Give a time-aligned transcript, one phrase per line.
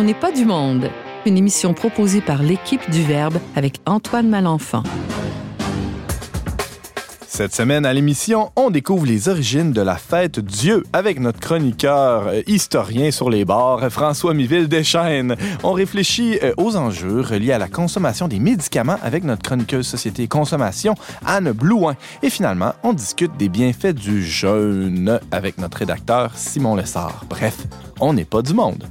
[0.00, 0.88] On n'est pas du monde.
[1.26, 4.82] Une émission proposée par l'équipe du Verbe avec Antoine Malenfant.
[7.26, 12.28] Cette semaine à l'émission, on découvre les origines de la fête Dieu avec notre chroniqueur
[12.28, 15.36] euh, historien sur les bords, François Miville Deschênes.
[15.62, 20.28] On réfléchit euh, aux enjeux reliés à la consommation des médicaments avec notre chroniqueuse Société
[20.28, 20.94] Consommation,
[21.26, 21.94] Anne Blouin.
[22.22, 27.26] Et finalement, on discute des bienfaits du jeûne avec notre rédacteur Simon Lessard.
[27.28, 27.66] Bref,
[28.00, 28.88] on n'est pas du monde.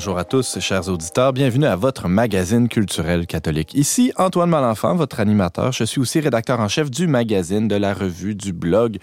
[0.00, 1.34] Bonjour à tous, chers auditeurs.
[1.34, 3.74] Bienvenue à votre magazine culturel catholique.
[3.74, 5.72] Ici Antoine Malenfant, votre animateur.
[5.72, 8.96] Je suis aussi rédacteur en chef du magazine, de la revue, du blog.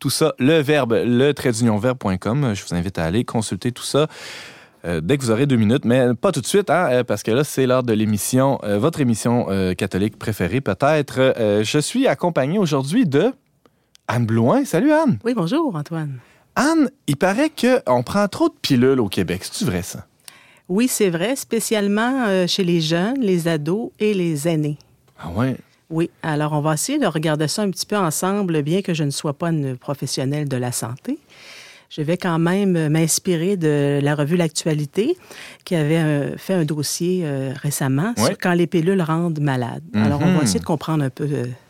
[0.00, 1.34] Tout ça, le verbe, le
[1.78, 2.54] verbe.com.
[2.54, 4.06] Je vous invite à aller consulter tout ça.
[4.86, 7.22] Euh, dès que vous aurez deux minutes, mais pas tout de suite, hein, euh, parce
[7.22, 11.34] que là, c'est l'heure de l'émission, euh, votre émission catholique préférée peut-être.
[11.62, 13.34] je suis accompagné aujourd'hui de
[14.06, 14.64] Anne Blouin.
[14.64, 15.18] Salut Anne.
[15.26, 16.20] Oui, bonjour Antoine.
[16.56, 19.42] Anne, il paraît qu'on prend trop de pilules au Québec.
[19.44, 20.06] C'est-tu vrai ça?
[20.68, 24.78] Oui, c'est vrai, spécialement euh, chez les jeunes, les ados et les aînés.
[25.18, 25.56] Ah ouais?
[25.90, 29.04] Oui, alors on va essayer de regarder ça un petit peu ensemble, bien que je
[29.04, 31.18] ne sois pas une professionnelle de la santé.
[31.88, 35.16] Je vais quand même m'inspirer de la revue L'Actualité,
[35.64, 39.82] qui avait euh, fait un dossier euh, récemment sur quand les pilules rendent malades.
[39.94, 40.42] Alors, on va mhm.
[40.42, 41.26] essayer de comprendre un peu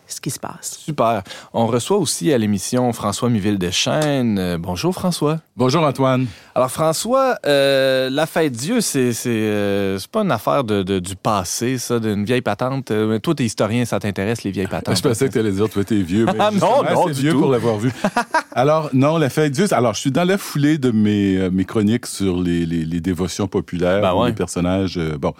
[0.08, 0.78] ce qui se passe.
[0.84, 1.22] Super.
[1.52, 4.38] On reçoit aussi à l'émission François Miville Deschênes.
[4.38, 5.38] Euh, bonjour François.
[5.56, 6.26] Bonjour Antoine.
[6.54, 11.78] Alors François, euh, la fête Dieu, c'est c'est euh, pas une affaire de, du passé,
[11.78, 12.90] ça, d'une vieille patente.
[12.90, 14.96] Mais toi, t'es historien, ça t'intéresse les vieilles patentes.
[14.98, 16.26] Je pensais que tu allais dire toi t'es vieux.
[16.38, 17.92] ah non, non, vieux pour l'avoir vu.
[18.52, 19.66] alors non, la fête Dieu.
[19.72, 23.46] Alors je suis dans la foulée de mes, mes chroniques sur les, les, les dévotions
[23.46, 24.98] populaires, ben les personnages.
[25.18, 25.34] bon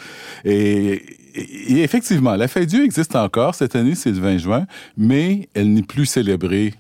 [0.45, 3.55] et et effectivement, la fête Dieu existe encore.
[3.55, 4.67] Cette année, c'est le 20 juin,
[4.97, 6.75] mais elle n'est plus célébrée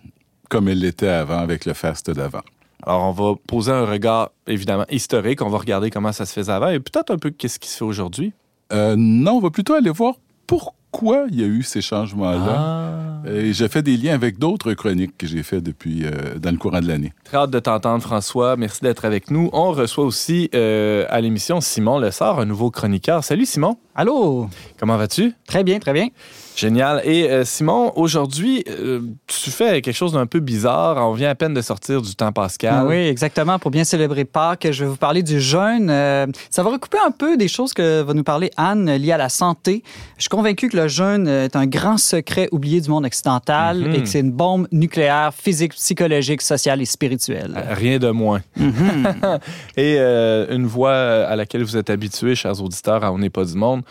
[0.48, 2.42] comme elle l'était avant avec le faste d'avant.
[2.84, 5.42] Alors, on va poser un regard, évidemment, historique.
[5.42, 7.78] On va regarder comment ça se faisait avant et peut-être un peu qu'est-ce qui se
[7.78, 8.32] fait aujourd'hui.
[8.72, 10.14] Euh, non, on va plutôt aller voir
[10.46, 13.22] pourquoi pourquoi il y a eu ces changements-là.
[13.24, 13.28] Ah.
[13.28, 16.56] Et j'ai fait des liens avec d'autres chroniques que j'ai fait depuis euh, dans le
[16.56, 17.12] courant de l'année.
[17.24, 18.56] Très hâte de t'entendre, François.
[18.56, 19.50] Merci d'être avec nous.
[19.52, 23.24] On reçoit aussi euh, à l'émission Simon Lessard, un nouveau chroniqueur.
[23.24, 23.76] Salut Simon.
[23.94, 24.48] Allô?
[24.78, 25.34] Comment vas-tu?
[25.46, 26.08] Très bien, très bien.
[26.58, 27.02] Génial.
[27.04, 30.96] Et euh, Simon, aujourd'hui, euh, tu fais quelque chose d'un peu bizarre.
[31.08, 32.84] On vient à peine de sortir du temps pascal.
[32.88, 33.60] Oui, exactement.
[33.60, 35.88] Pour bien célébrer Pâques, je vais vous parler du jeûne.
[35.88, 39.18] Euh, ça va recouper un peu des choses que va nous parler Anne liées à
[39.18, 39.84] la santé.
[40.16, 43.94] Je suis convaincu que le jeûne est un grand secret oublié du monde occidental mhm.
[43.94, 47.54] et que c'est une bombe nucléaire physique, psychologique, sociale et spirituelle.
[47.70, 48.40] Rien de moins.
[48.56, 49.06] Mhm.
[49.76, 53.54] et une voix à laquelle vous êtes habitués, chers auditeurs, à On n'est pas du
[53.54, 53.82] monde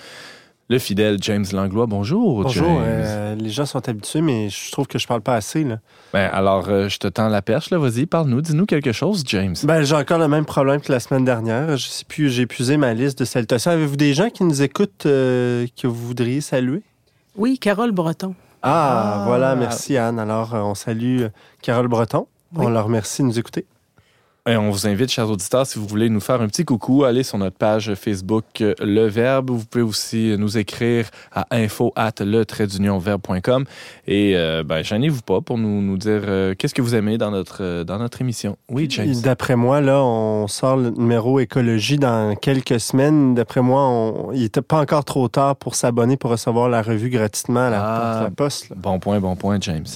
[0.69, 1.85] le fidèle James Langlois.
[1.85, 2.81] Bonjour, Bonjour.
[2.81, 5.63] Euh, les gens sont habitués, mais je trouve que je parle pas assez.
[5.63, 5.79] Là.
[6.13, 7.69] Ben, alors, euh, je te tends la perche.
[7.69, 7.78] Là.
[7.78, 8.41] Vas-y, parle-nous.
[8.41, 9.55] Dis-nous quelque chose, James.
[9.63, 11.78] Ben, j'ai encore le même problème que la semaine dernière.
[11.78, 13.72] Je sais plus, j'ai épuisé ma liste de salutations.
[13.72, 16.81] Avez-vous des gens qui nous écoutent euh, que vous voudriez saluer?
[17.35, 18.35] Oui, Carole Breton.
[18.61, 19.55] Ah, voilà.
[19.55, 20.19] Merci, Anne.
[20.19, 21.25] Alors, on salue
[21.61, 22.28] Carole Breton.
[22.55, 23.66] On leur remercie de nous écouter.
[24.47, 27.24] Et on vous invite, chers auditeurs, si vous voulez nous faire un petit coucou, allez
[27.24, 29.50] sur notre page Facebook euh, Le Verbe.
[29.50, 32.46] Vous pouvez aussi nous écrire à info at le
[32.97, 33.66] verbe.com.
[34.08, 37.30] Et euh, ben, gênez-vous pas pour nous, nous dire euh, qu'est-ce que vous aimez dans
[37.30, 38.58] notre, dans notre émission.
[38.69, 39.16] Oui, James.
[39.22, 43.35] D'après moi, là, on sort le numéro écologie dans quelques semaines.
[43.35, 47.68] D'après moi, il n'était pas encore trop tard pour s'abonner pour recevoir la revue gratuitement
[47.68, 48.72] à la, ah, poste.
[48.78, 49.88] Bon point, bon point, James.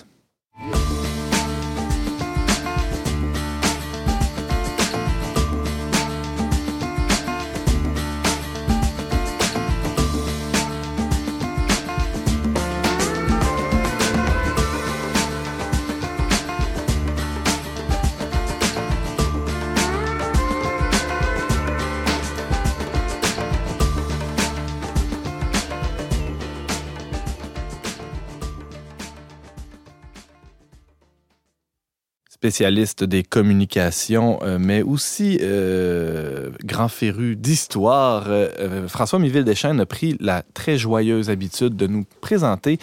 [32.41, 38.23] Spécialiste des communications, euh, mais aussi euh, grand féru d'histoire.
[38.29, 42.79] Euh, François Miville Deschênes a pris la très joyeuse habitude de nous présenter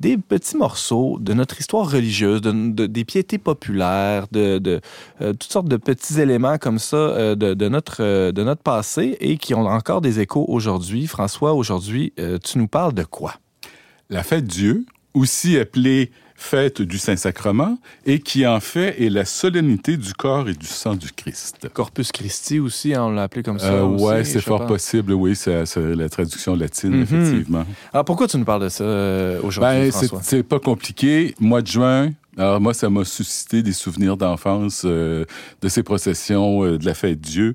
[0.00, 4.80] des petits morceaux de notre histoire religieuse, de, des piétés populaires, de,
[5.20, 9.66] toutes sortes de petits éléments comme ça de, notre, de notre passé et qui ont
[9.66, 11.06] encore des échos aujourd'hui.
[11.06, 13.34] François, aujourd'hui, tu nous parles de quoi?
[14.10, 16.10] La fête Dieu, aussi appelée
[16.42, 20.96] fête du Saint-Sacrement et qui en fait est la solennité du corps et du sang
[20.96, 21.68] du Christ.
[21.72, 23.72] Corpus Christi aussi, hein, on l'a appelé comme ça.
[23.72, 27.02] Euh, oui, c'est fort possible, oui, c'est la traduction latine, mhm.
[27.02, 27.64] effectivement.
[27.92, 31.34] Alors pourquoi tu nous parles de ça euh, aujourd'hui, ben, C'est pas compliqué.
[31.40, 35.24] Mois de juin, alors moi, ça m'a suscité des souvenirs d'enfance euh,
[35.62, 37.54] de ces processions de la fête Dieu.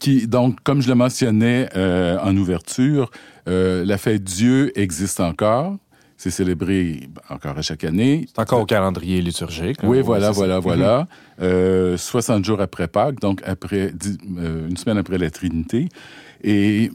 [0.00, 3.10] qui, donc, comme je le mentionnais en ouverture,
[3.46, 5.76] la fête Dieu existe encore.
[6.18, 8.26] C'est célébré encore à chaque année.
[8.26, 9.78] C'est encore au calendrier liturgique.
[9.84, 11.06] Oui, voilà, voilà, voilà.
[11.38, 12.40] 60 mhm.
[12.40, 13.92] euh, jours après Pâques, donc après
[14.36, 15.88] euh, une semaine après la Trinité.
[16.42, 16.90] Et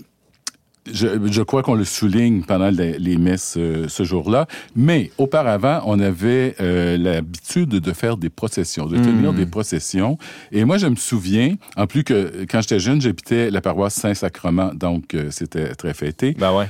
[0.92, 6.56] je, crois qu'on le souligne pendant les, messes euh, ce jour-là, mais auparavant, on avait
[6.60, 9.38] l'habitude de faire des processions, de tenir mhm.
[9.38, 10.18] des processions.
[10.52, 14.74] Et moi, je me souviens, en plus que quand j'étais jeune, j'habitais la paroisse Saint-Sacrement,
[14.74, 16.68] donc c'était très fêté, ben ouais.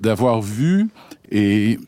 [0.00, 0.88] d'avoir vu
[1.30, 1.78] et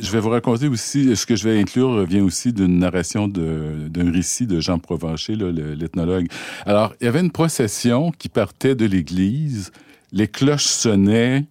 [0.00, 4.12] je vais vous raconter aussi, ce que je vais inclure vient aussi d'une narration d'un
[4.12, 6.28] récit de Jean Provencher, l'ethnologue.
[6.64, 9.72] Alors, il y avait une procession qui partait de l'église,
[10.12, 11.44] les cloches sonnaient,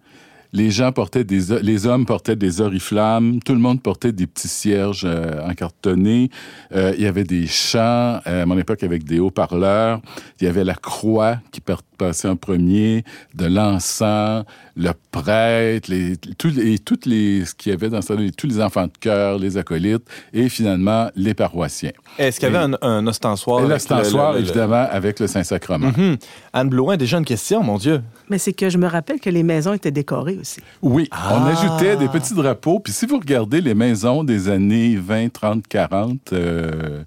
[0.52, 4.48] les gens portaient des, les hommes portaient des oriflammes, tout le monde portait des petits
[4.48, 6.30] cierges euh, encartonnés.
[6.74, 10.00] Euh, il y avait des chants, à mon époque avec des haut-parleurs.
[10.40, 13.04] Il y avait la croix qui passait en premier,
[13.34, 14.44] de l'encens,
[14.80, 18.86] le prêtre, les, et toutes les, ce qu'il y avait dans ça, tous les enfants
[18.86, 21.92] de cœur, les acolytes et finalement les paroissiens.
[22.18, 23.64] Est-ce qu'il y avait un, ostensoir?
[23.64, 25.90] Un ostensoir, évidemment, avec le Saint-Sacrement.
[25.90, 26.18] Mm-hmm.
[26.54, 28.00] Anne Blouin, déjà une question, mon Dieu.
[28.30, 30.60] Mais c'est que je me rappelle que les maisons étaient décorées aussi.
[30.80, 31.52] Oui, on ah.
[31.52, 32.80] ajoutait des petits drapeaux.
[32.80, 37.02] Puis si vous regardez les maisons des années 20, 30, 40, euh,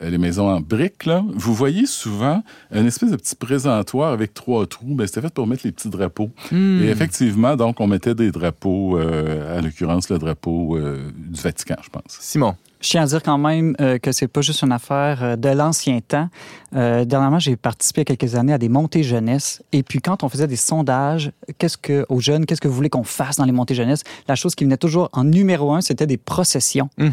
[0.00, 4.66] les maisons en briques, là, vous voyez souvent une espèce de petit présentoir avec trois
[4.66, 4.94] trous.
[4.94, 6.30] Ben, c'était fait pour mettre les petits drapeaux.
[6.52, 6.82] Hmm.
[6.82, 11.76] Et effectivement, donc, on mettait des drapeaux, euh, à l'occurrence, le drapeau euh, du Vatican,
[11.82, 12.18] je pense.
[12.20, 12.54] Simon.
[12.78, 16.28] Je tiens à dire quand même que c'est pas juste une affaire de l'ancien temps.
[16.72, 19.62] dernièrement, j'ai participé à quelques années à des montées jeunesse.
[19.72, 22.90] Et puis, quand on faisait des sondages, qu'est-ce que aux jeunes, qu'est-ce que vous voulez
[22.90, 24.04] qu'on fasse dans les montées jeunesse?
[24.28, 26.90] La chose qui venait toujours en numéro un, c'était des processions.
[26.98, 27.08] Hmm.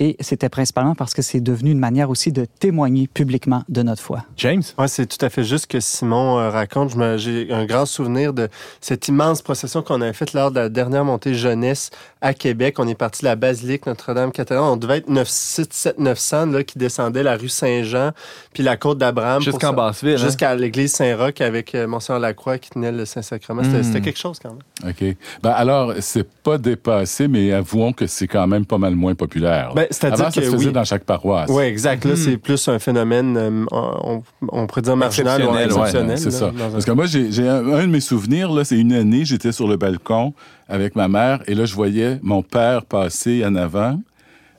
[0.00, 4.02] Et c'était principalement parce que c'est devenu une manière aussi de témoigner publiquement de notre
[4.02, 4.24] foi.
[4.36, 4.62] James?
[4.76, 6.92] Oui, c'est tout à fait juste que Simon euh, raconte.
[7.18, 8.48] J'ai un grand souvenir de
[8.80, 12.78] cette immense procession qu'on avait faite lors de la dernière montée jeunesse à Québec.
[12.80, 14.64] On est parti de la basilique Notre-Dame-Cathédrale.
[14.64, 18.10] On devait être 9, 7, 900 là, qui descendait la rue Saint-Jean,
[18.52, 19.42] puis la côte d'Abraham.
[19.42, 20.14] Jusqu'en Basseville.
[20.14, 20.26] Hein?
[20.26, 23.62] Jusqu'à l'église Saint-Roch avec euh, Monseigneur Lacroix qui tenait le Saint-Sacrement.
[23.62, 24.02] C'était hmm.
[24.02, 24.90] quelque chose quand même.
[24.90, 25.16] OK.
[25.42, 29.72] Ben, alors, c'est pas dépassé, mais avouons que c'est quand même pas mal moins populaire.
[29.74, 31.50] Ben, c'est-à-dire que ça se faisait dans chaque paroisse.
[31.50, 32.04] Oui, exact.
[32.04, 32.16] Là, hmm.
[32.16, 36.18] c'est plus un phénomène, euh, on, on, pourrait dire marginal ou exceptionnel.
[36.18, 36.52] c'est ça.
[36.72, 39.68] Parce que moi, j'ai un, un, de mes souvenirs, là, c'est une année, j'étais sur
[39.68, 40.34] le balcon
[40.68, 43.98] avec ma mère et là, je voyais mon père passer en avant.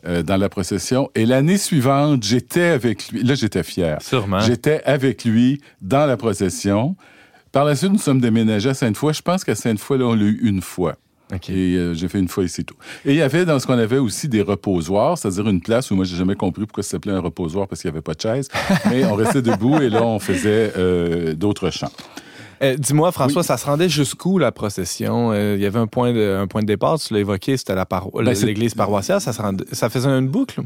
[0.08, 1.10] Euh, dans la procession.
[1.16, 3.24] Et l'année suivante, j'étais avec lui.
[3.24, 4.00] Là, j'étais fier.
[4.04, 4.40] Sûrement.
[4.40, 6.96] J'étais avec lui dans la procession.
[7.52, 9.16] Par la suite, nous sommes déménagés à Sainte-Foy.
[9.16, 10.94] Je pense qu'à Sainte-Foy, là, on l'a eu une fois.
[11.32, 12.76] Et euh, j'ai fait une fois ici tout.
[13.04, 15.96] Et il y avait dans ce qu'on avait aussi des reposoirs, c'est-à-dire une place où
[15.96, 18.22] moi j'ai jamais compris pourquoi ça s'appelait un reposoir parce qu'il n'y avait pas de
[18.22, 18.48] chaise,
[18.90, 21.92] mais on restait debout et là on faisait euh, d'autres chants.
[22.62, 25.32] Eh, dis-moi, François, ça se rendait jusqu'où la procession?
[25.34, 27.76] Euh, il y avait un point de, un point de départ, tu l'as évoqué, c'était
[27.76, 29.20] la ben, l'église paroissiale.
[29.20, 30.62] Ça, ça faisait une boucle?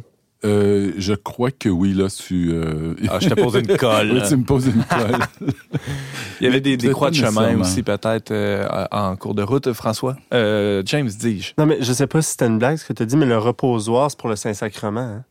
[0.46, 2.52] Euh, je crois que oui, là, tu...
[2.54, 2.94] Euh...
[3.10, 4.12] Ah, je te pose une colle.
[4.14, 5.20] oui, tu me poses une colle.
[6.40, 9.74] Il y avait des, des croix de chemin aussi, peut-être, euh, en cours de route,
[9.74, 10.16] François.
[10.34, 11.52] Euh, James, dis-je.
[11.58, 13.26] Non, mais je sais pas si c'était une blague, ce que tu as dit, mais
[13.26, 15.02] le reposoir, c'est pour le Saint-Sacrement.
[15.02, 15.24] Hein?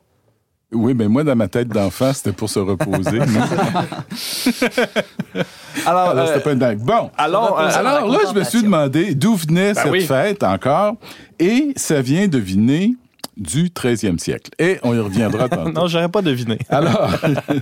[0.71, 3.21] Oui, mais moi, dans ma tête d'enfant, c'était pour se reposer.
[5.87, 6.81] alors, alors c'était pas une blague.
[6.81, 7.11] Bon.
[7.17, 10.97] Alors, alors là, je me suis demandé d'où venait ben cette fête encore.
[11.38, 12.97] Et ça vient deviner
[13.38, 14.50] du 13e siècle.
[14.59, 15.71] Et on y reviendra tantôt.
[15.71, 16.59] non, j'aurais pas deviné.
[16.68, 17.11] Alors,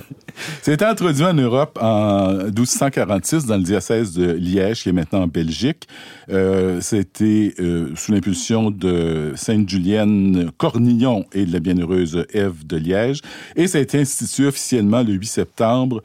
[0.63, 5.27] c'est introduit en Europe en 1246 dans le diocèse de Liège, qui est maintenant en
[5.27, 5.87] Belgique.
[6.31, 12.77] Euh, C'était euh, sous l'impulsion de Sainte Julienne Cornillon et de la bienheureuse Ève de
[12.77, 13.21] Liège.
[13.55, 16.03] Et ça a été institué officiellement le 8 septembre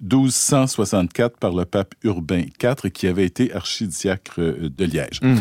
[0.00, 5.20] 1264 par le pape Urbain IV, qui avait été archidiacre de Liège.
[5.22, 5.36] Hmm.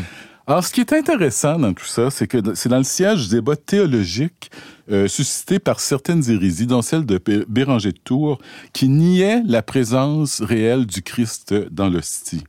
[0.47, 3.35] Alors, ce qui est intéressant dans tout ça, c'est que c'est dans le siège du
[3.35, 4.49] débat théologique
[4.91, 8.39] euh, suscité par certaines hérésies, dont celle de Béranger de Tours,
[8.73, 12.43] qui niait la présence réelle du Christ dans l'hostie.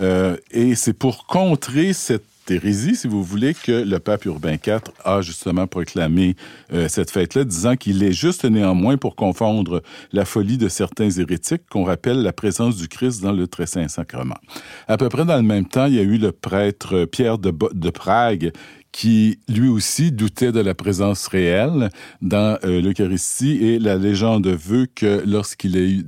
[0.00, 4.80] Euh, et c'est pour contrer cette hérésie, si vous voulez, que le pape Urbain IV
[5.04, 6.36] a justement proclamé
[6.72, 9.82] euh, cette fête-là, disant qu'il est juste néanmoins pour confondre
[10.12, 13.88] la folie de certains hérétiques qu'on rappelle la présence du Christ dans le très saint
[13.88, 14.38] sacrement.
[14.88, 17.90] À peu près dans le même temps, il y a eu le prêtre Pierre de,
[17.90, 18.52] Prague
[18.90, 21.90] qui lui aussi doutait de la présence réelle
[22.20, 26.04] dans euh, l'Eucharistie et la légende veut que lorsqu'il eu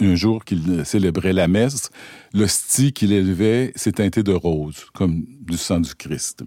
[0.00, 1.90] un jour qu'il célébrait la messe,
[2.34, 6.44] l'hostie qu'il élevait s'est teinté de rose, comme du sang du Christ.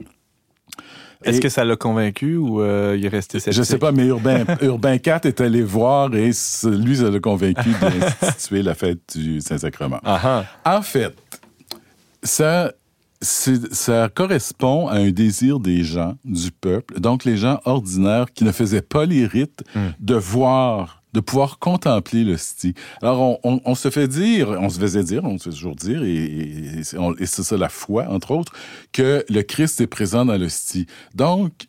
[1.24, 3.62] Est-ce que ça l'a convaincu ou euh, il est resté sceptique?
[3.62, 6.31] Je sais pas, mais Urbain, Urbain IV est allé voir et
[6.63, 10.00] lui, ça l'a convaincu d'instituer la fête du Saint-Sacrement.
[10.65, 11.13] En fait,
[12.24, 12.74] ça,
[13.22, 18.51] ça correspond à un désir des gens, du peuple, donc les gens ordinaires qui ne
[18.51, 19.89] faisaient pas les rites, hmm.
[20.00, 22.74] de voir de pouvoir contempler l'hostie.
[23.01, 26.80] Alors, on, se fait dire, on se faisait dire, on se fait toujours dire, et,
[26.80, 28.53] et c'est ça la foi, entre autres,
[28.91, 30.86] que le Christ est présent dans l'hostie.
[31.15, 31.68] Donc,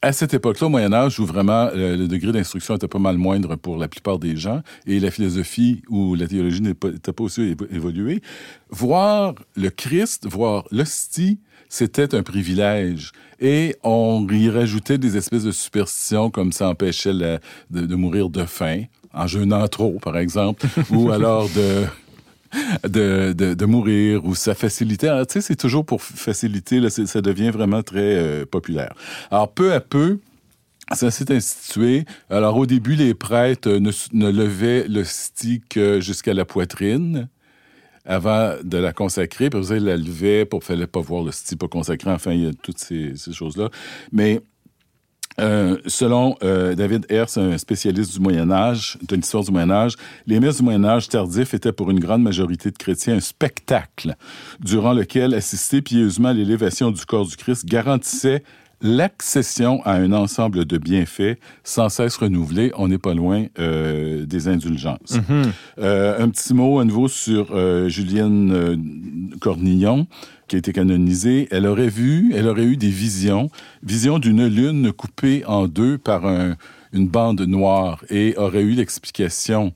[0.00, 3.56] à cette époque-là, au Moyen Âge, où vraiment le degré d'instruction était pas mal moindre
[3.56, 8.22] pour la plupart des gens, et la philosophie ou la théologie n'était pas, aussi évoluée,
[8.70, 13.12] voir le Christ, voir l'hostie, c'était un privilège.
[13.40, 17.38] Et on y rajoutait des espèces de superstitions comme ça empêchait de,
[17.70, 21.84] de, mourir de faim, en jeûnant trop, par exemple, ou alors de
[22.88, 25.08] de, de, mourir ou ça facilitait.
[25.26, 28.94] Tu sais, c'est toujours pour faciliter, là, ça devient vraiment très euh, populaire.
[29.30, 30.18] Alors, peu à peu,
[30.92, 32.06] ça s'est institué.
[32.30, 37.28] Alors, au début, les prêtres ne, ne levaient le stick jusqu'à la poitrine
[38.08, 39.50] avant de la consacrer.
[39.50, 42.10] Puis, ils la levaient pour fallait pas voir le stick pas consacré.
[42.10, 43.68] Enfin, il y a toutes ces, ces choses-là.
[44.10, 44.40] Mais
[45.40, 49.94] euh, selon euh, David Hertz, un spécialiste du Moyen Âge, de l'histoire du Moyen Âge,
[50.26, 54.16] les messes du Moyen Âge tardif étaient pour une grande majorité de chrétiens un spectacle
[54.58, 58.42] durant lequel assister pieusement à l'élévation du corps du Christ garantissait
[58.80, 62.72] l'accession à un ensemble de bienfaits sans cesse renouvelés.
[62.76, 65.12] On n'est pas loin euh, des indulgences.
[65.12, 65.46] Mm-hmm.
[65.80, 70.06] euh, un petit mot à nouveau sur euh, Julienne Cornillon
[70.46, 73.50] qui a été canonisée, elle aurait vu, elle aurait eu des visions,
[73.82, 76.56] visions d'une lune coupée en deux par un,
[76.94, 79.74] une bande noire et aurait eu l'explication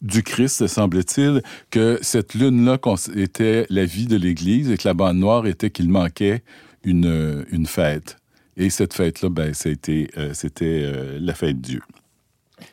[0.00, 2.78] du Christ, semble-t-il, que cette lune-là
[3.14, 6.42] était la vie de l'Église et que la bande noire était qu'il manquait
[6.84, 8.16] une, une fête.
[8.56, 10.32] Et cette fête-là, ben, c'était euh,
[10.62, 11.80] euh, la fête Dieu.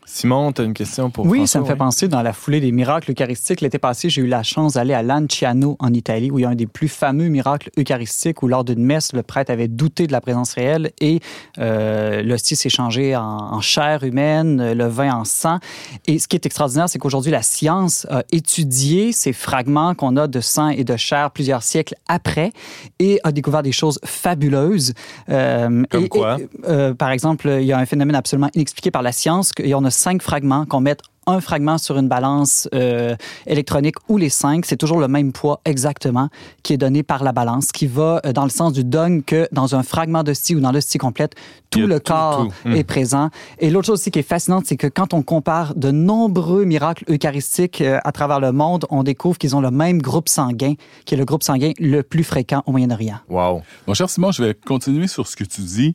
[0.05, 2.71] Simon, tu as une question pour Oui, ça me fait penser dans la foulée des
[2.71, 3.61] miracles eucharistiques.
[3.61, 6.49] L'été passé, j'ai eu la chance d'aller à Lanciano, en Italie, où il y a
[6.49, 10.11] un des plus fameux miracles eucharistiques, où lors d'une messe, le prêtre avait douté de
[10.11, 11.19] la présence réelle et
[11.59, 15.59] euh, l'hostie s'est changé en, chair humaine, le vin en sang.
[16.05, 20.27] Et ce qui est extraordinaire, c'est qu'aujourd'hui, la science a étudié ces fragments qu'on a
[20.27, 22.51] de sang et de chair plusieurs siècles après
[22.99, 24.93] et a découvert des choses fabuleuses.
[25.29, 26.37] Euh, Comme quoi?
[26.67, 29.85] Euh, par exemple, il y a un phénomène absolument inexpliqué par la science, et on
[29.85, 33.15] a cinq fragments qu'on met un fragment sur une balance euh,
[33.45, 36.29] électronique ou les cinq, c'est toujours le même poids exactement
[36.63, 39.47] qui est donné par la balance, qui va euh, dans le sens du dogme que
[39.51, 41.35] dans un fragment de scie ou dans le scie complète,
[41.69, 42.75] tout le corps hmm.
[42.75, 43.29] est présent.
[43.59, 47.03] Et l'autre chose aussi qui est fascinante, c'est que quand on compare de nombreux miracles
[47.11, 51.15] eucharistiques euh, à travers le monde, on découvre qu'ils ont le même groupe sanguin, qui
[51.15, 53.19] est le groupe sanguin le plus fréquent au Moyen-Orient.
[53.29, 53.61] Wow.
[53.85, 55.93] Mon cher Simon, je vais continuer sur ce que tu dis.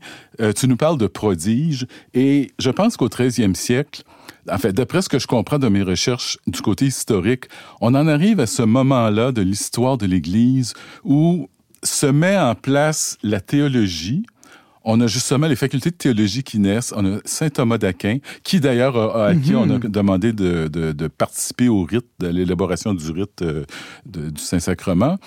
[0.56, 4.02] tu nous parles de prodiges et je pense qu'au 13e siècle,
[4.50, 7.44] en fait, d'après ce que je comprends de mes recherches du côté historique,
[7.80, 10.74] on en arrive à ce moment-là de l'histoire de l'Église
[11.04, 11.48] où
[11.82, 14.24] se met en place la théologie,
[14.84, 16.92] on a justement les facultés de théologie qui naissent.
[16.96, 19.80] On a Saint Thomas d'Aquin, qui d'ailleurs, à qui on a mhm.
[19.80, 23.64] demandé de, de, participer au rite, de l'élaboration du rite euh,
[24.06, 25.18] du Saint-Sacrement.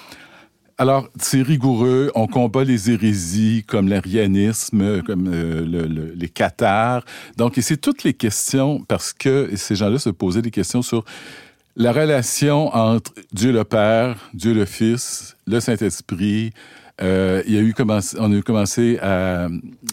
[0.77, 2.11] Alors, c'est rigoureux.
[2.15, 7.05] On combat les hérésies comme l'arianisme, comme euh, les cathares.
[7.37, 11.05] Donc, et c'est toutes les questions parce que ces gens-là se posaient des questions sur
[11.77, 16.51] la relation entre Dieu le Père, Dieu le Fils, le Saint-Esprit.
[17.01, 17.73] Euh, il y a eu
[18.17, 19.47] on a eu commencé à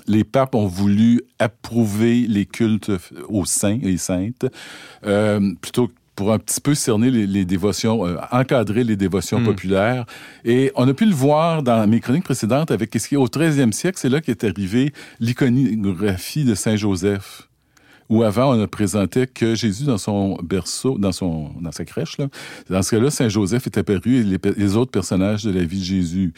[0.07, 2.93] les papes ont voulu approuver les cultes
[3.29, 4.47] aux saints et saintes
[5.05, 5.91] euh, plutôt
[6.23, 9.45] pour un petit peu cerner les, dévotions, euh, encadrer les dévotions hmm.
[9.45, 10.07] populaires.
[10.45, 13.27] Et on a pu le voir dans mes chroniques précédentes avec ce qui est au
[13.27, 17.49] 13e siècle, c'est là qu'est arrivée l'iconographie de Saint Joseph.
[18.09, 22.19] Où avant, on ne présentait que Jésus dans son berceau, dans, son, dans sa crèche.
[22.19, 22.29] Là.
[22.71, 25.81] Dans ce cas-là, Saint Joseph est apparu et les, les autres personnages de la vie
[25.81, 26.35] de Jésus.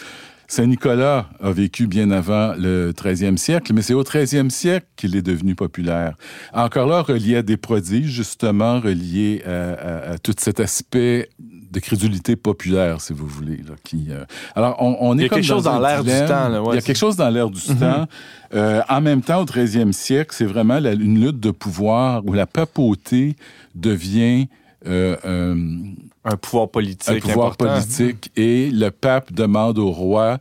[0.46, 5.22] Saint-Nicolas a vécu bien avant le 13e siècle, mais c'est au 13e siècle qu'il est
[5.22, 6.16] devenu populaire.
[6.52, 13.00] Encore là, relié à des prodiges, justement, relié à, tout cet aspect de crédulité populaire,
[13.00, 13.56] si vous voulez.
[13.56, 14.24] Là, qui, euh,
[14.54, 16.70] Alors, on, est Il y a quelque chose dans l'air du temps.
[16.72, 18.06] Il y a quelque chose dans l'air du temps.
[18.52, 23.36] en même temps, au 13e siècle, c'est vraiment une lutte de pouvoir où la papauté
[23.74, 27.08] devient euh, un pouvoir politique.
[27.08, 28.30] Un pouvoir politique.
[28.36, 30.38] Et le pape demande au roi,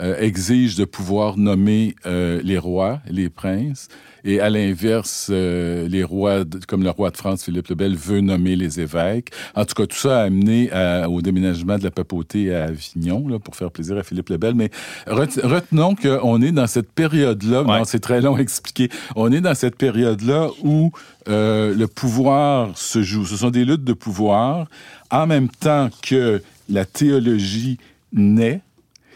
[0.00, 3.88] euh, exige de pouvoir nommer euh, les rois, les princes.
[4.24, 8.20] Et à l'inverse, euh, les rois, comme le roi de France, Philippe le Bel, veut
[8.20, 9.30] nommer les évêques.
[9.54, 10.70] En tout cas, tout ça a amené
[11.06, 14.54] au déménagement de la papauté à Avignon, là, pour faire plaisir à Philippe le Bel.
[14.54, 14.70] Mais
[15.06, 19.54] retenons qu'on est dans cette période-là, non, c'est très long à expliquer, on est dans
[19.54, 20.92] cette période-là où
[21.26, 23.24] le pouvoir se joue.
[23.24, 24.66] Ce sont des luttes de pouvoir
[25.10, 27.78] en même temps que la théologie
[28.12, 28.60] naît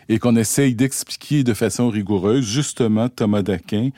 [0.08, 3.90] et qu'on essaye d'expliquer de façon rigoureuse, justement, Thomas d'Aquin,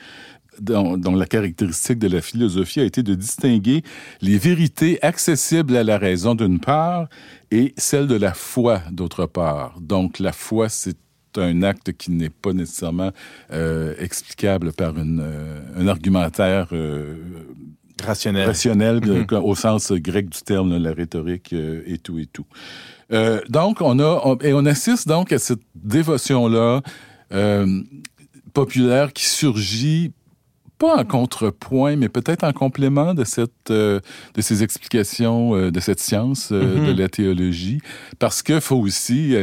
[0.59, 3.83] dont, la caractéristique de la philosophie a été de distinguer
[4.21, 7.07] les vérités accessibles à la raison d'une part
[7.51, 9.79] et celles de la foi d'autre part.
[9.79, 10.97] Donc la foi, c'est
[11.35, 13.11] un acte qui n'est pas nécessairement
[13.51, 17.15] euh, explicable par euh, un argumentaire euh,
[18.03, 18.45] Rationnel.
[18.45, 19.35] Rationnel, mm-hmm.
[19.35, 22.45] au sens grec du terme, la rhétorique euh, et tout et tout.
[23.11, 26.81] Euh, donc, on a, et on assiste donc à cette dévotion-là
[27.33, 27.81] euh,
[28.53, 30.11] populaire qui surgit
[30.77, 33.99] pas en contrepoint, mais peut-être en complément de cette euh,
[34.35, 36.97] de ces explications euh, de cette science euh, de mhm.
[36.97, 37.79] la théologie,
[38.19, 39.35] parce que faut aussi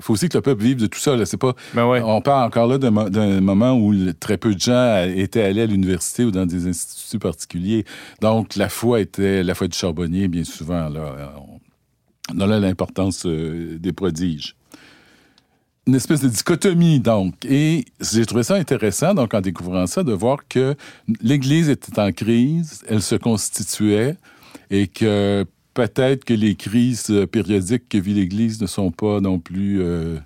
[0.00, 1.24] faut aussi que le peuple vive de tout ça.
[1.26, 5.42] C'est pas ben on parle encore là d'un moment où très peu de gens étaient
[5.42, 7.84] allés à l'université ou dans des instituts particuliers.
[8.20, 11.34] Donc la foi était la foi du charbonnier bien souvent là.
[12.34, 14.56] On, a l'importance des prodiges
[15.86, 17.34] une espèce de dichotomie, donc.
[17.44, 20.74] Et j'ai trouvé ça intéressant, donc, en découvrant ça, de voir que
[21.22, 24.16] l'Église était en crise, elle se constituait,
[24.70, 29.80] et que peut-être que les crises périodiques que vit l'Église ne sont pas non plus
[29.80, 30.16] euh,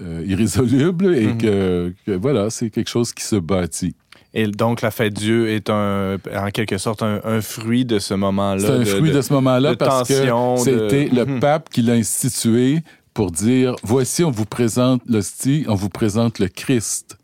[0.00, 1.38] euh, irrésolubles, et mhm.
[1.38, 3.94] que, voilà, c'est quelque chose qui se bâtit.
[4.32, 8.60] Et donc, la fête Dieu est un, en quelque sorte un, fruit de ce moment-là.
[8.60, 10.14] C'est un fruit de, ce moment-là parce que
[10.58, 11.40] c'était le mhm.
[11.40, 12.80] pape qui l'a institué
[13.14, 17.18] pour dire voici, on vous présente l'hostie, on vous présente le Christ.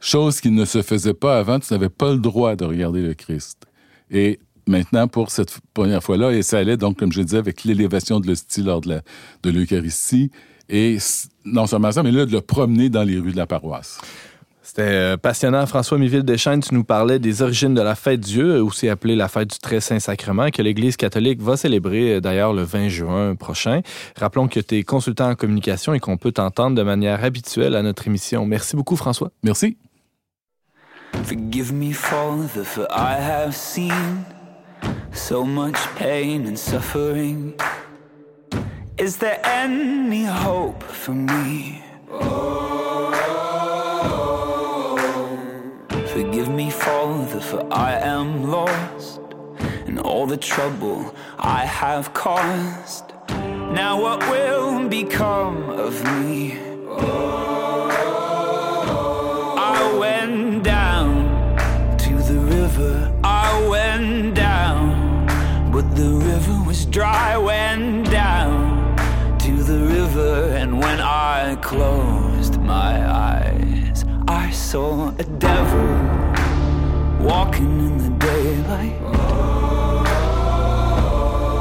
[0.00, 3.14] Chose qui ne se faisait pas avant, tu n'avais pas le droit de regarder le
[3.14, 3.66] Christ.
[4.10, 8.18] Et maintenant, pour cette première fois-là, et ça allait donc, comme je disais, avec l'élévation
[8.18, 9.00] de l'hostie lors de
[9.44, 10.30] l'Eucharistie,
[10.68, 10.98] et
[11.44, 14.00] non seulement ça, mais là, de le promener dans les rues de la paroisse.
[14.74, 15.66] C'était euh, passionnant.
[15.66, 19.28] François Miville Deschênes, tu nous parlais des origines de la fête Dieu, aussi appelée la
[19.28, 23.82] fête du Très Saint-Sacrement, que l'Église catholique va célébrer euh, d'ailleurs le 20 juin prochain.
[24.16, 27.82] Rappelons que tu es consultant en communication et qu'on peut t'entendre de manière habituelle à
[27.82, 28.46] notre émission.
[28.46, 29.30] Merci beaucoup, François.
[29.42, 29.76] Merci.
[31.24, 34.24] Forgive me, Father, for I have seen
[35.12, 37.52] so much pain and suffering.
[38.98, 41.91] Is there any hope for me?
[47.40, 49.20] For I am lost
[49.86, 53.14] in all the trouble I have caused.
[53.30, 56.58] Now, what will become of me?
[59.58, 61.56] I went down
[61.98, 65.26] to the river, I went down,
[65.72, 67.38] but the river was dry.
[67.38, 68.94] Went down
[69.38, 76.11] to the river, and when I closed my eyes, I saw a devil
[77.22, 78.98] walking in the daylight.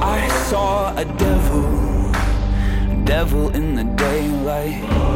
[0.03, 2.11] I saw a devil,
[3.05, 5.10] devil in the daylight.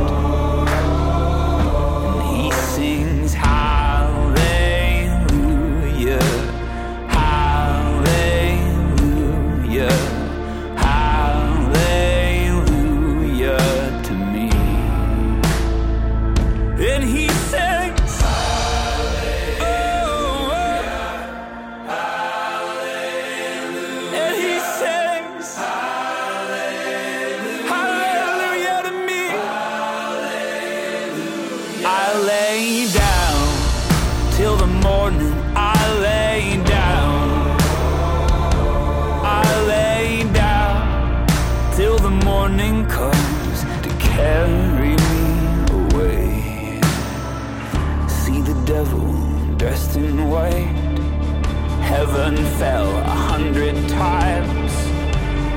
[51.81, 54.71] Heaven fell a hundred times.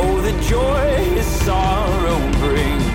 [0.00, 2.88] Oh, the joy his sorrow brings.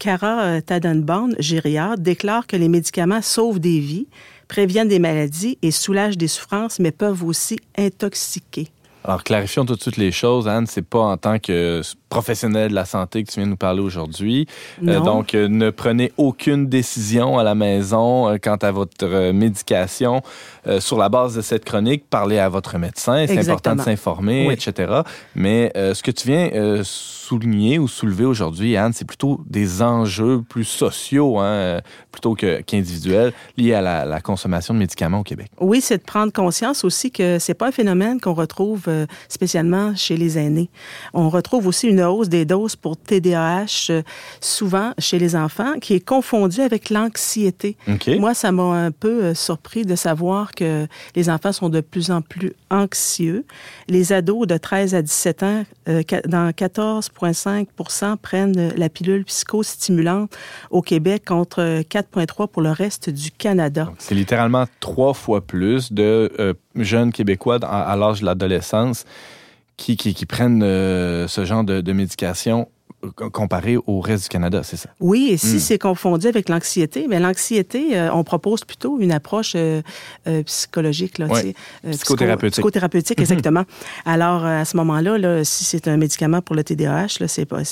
[0.00, 4.06] Cara Tadenbaum, gériade, déclare que les médicaments sauvent des vies,
[4.48, 8.68] préviennent des maladies et soulagent des souffrances, mais peuvent aussi intoxiquer.
[9.06, 10.48] Alors, clarifions tout de suite les choses.
[10.48, 13.80] Anne, c'est pas en tant que professionnel de la santé que tu viens nous parler
[13.80, 14.48] aujourd'hui.
[14.84, 20.22] Euh, donc, euh, ne prenez aucune décision à la maison euh, quant à votre médication
[20.80, 22.04] sur la base de cette chronique.
[22.10, 23.24] Parlez à votre médecin.
[23.28, 25.02] C'est important de s'informer, etc.
[25.36, 26.82] Mais ce que tu viens
[27.26, 31.80] souligner ou soulever aujourd'hui, Anne, c'est plutôt des enjeux plus sociaux, hein,
[32.12, 35.50] plutôt qu'individuels, liés à la, consommation de médicaments au Québec.
[35.60, 38.84] Oui, c'est de prendre conscience aussi que c'est pas un phénomène qu'on retrouve
[39.28, 40.70] spécialement chez les aînés.
[41.12, 44.02] On retrouve aussi une hausse des doses pour TDAH, euh,
[44.40, 47.76] souvent chez les enfants, qui est confondue avec l'anxiété.
[48.18, 52.10] Moi, ça m'a un peu euh, surpris de savoir que les enfants sont de plus
[52.10, 53.44] en plus anxieux.
[53.88, 56.52] Les ados de 13 à 17 ans, euh, dans
[57.20, 60.36] 14,5 prennent la pilule psychostimulante
[60.70, 63.92] au Québec contre 4,3 pour le reste du Canada.
[63.98, 69.04] C'est littéralement trois fois plus de jeunes Québécois à l'âge de l'adolescence
[69.76, 72.68] qui, prennent euh, ce genre de médication
[73.14, 74.90] comparé au reste du Canada, c'est ça?
[75.00, 75.60] Oui, et si hmm.
[75.60, 79.82] c'est confondu avec l'anxiété, mais l'anxiété, euh, on propose plutôt une approche euh,
[80.26, 81.18] euh, psychologique.
[81.18, 81.26] Là,
[81.90, 82.54] psychothérapeutique.
[82.54, 83.64] psychothérapeutique, exactement.
[84.04, 87.62] Alors, à ce moment-là, là, si c'est un médicament pour le TDAH, c'est pas,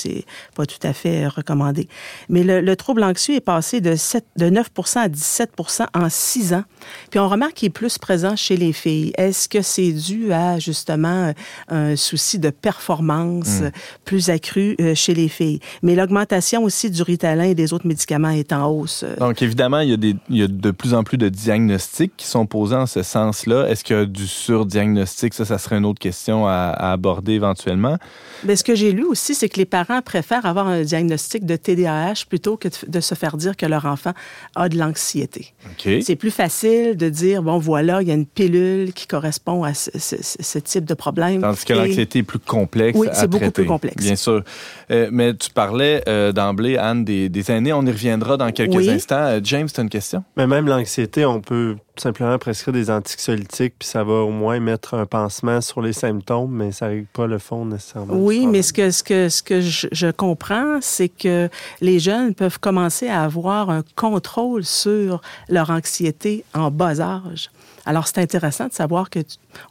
[0.55, 1.87] pas tout à fait recommandé.
[2.29, 5.51] Mais le, trouble anxieux est passé de, 7, de 9 à 17
[5.93, 6.63] en 6 ans.
[7.09, 9.13] Puis on remarque qu'il est plus présent chez les filles.
[9.17, 11.33] Est-ce que c'est dû à, justement,
[11.69, 13.71] un souci de performance hmm.
[14.03, 15.59] plus accru chez les filles.
[15.83, 19.05] Mais l'augmentation aussi du Ritalin et des autres médicaments est en hausse.
[19.19, 22.13] Donc, évidemment, il y, a des, il y a de plus en plus de diagnostics
[22.17, 23.67] qui sont posés en ce sens-là.
[23.69, 25.33] Est-ce qu'il y a du surdiagnostic?
[25.33, 27.97] Ça, ça serait une autre question à, aborder éventuellement.
[28.43, 31.55] Mais ce que j'ai lu aussi, c'est que les parents préfèrent avoir un diagnostic de
[31.55, 34.13] TDAH plutôt que de se faire dire que leur enfant
[34.55, 35.53] a de l'anxiété.
[36.01, 39.73] C'est plus facile de dire, bon, voilà, il y a une pilule qui correspond à
[39.73, 41.41] ce, type de problème.
[41.41, 44.03] Tandis que l'anxiété est plus complexe oui, c'est beaucoup plus complexe.
[44.03, 44.43] Bien sûr.
[44.91, 47.73] Euh, mais tu parlais euh, d'emblée, Anne, des, des, aînés.
[47.73, 49.15] On y reviendra dans quelques instants.
[49.15, 50.23] Euh, James, tu as une question?
[50.37, 54.95] Mais même l'anxiété, on peut simplement prescrire des anxiolytiques, puis ça va au moins mettre
[54.95, 58.13] un pansement sur les symptômes, mais ça règle pas le fond nécessairement.
[58.13, 61.49] Oui, mais ce que, ce que, ce que je, je comprends, c'est que
[61.81, 67.49] les jeunes peuvent commencer à avoir un contrôle sur leur anxiété en bas âge.
[67.85, 69.19] Alors, c'est intéressant de savoir que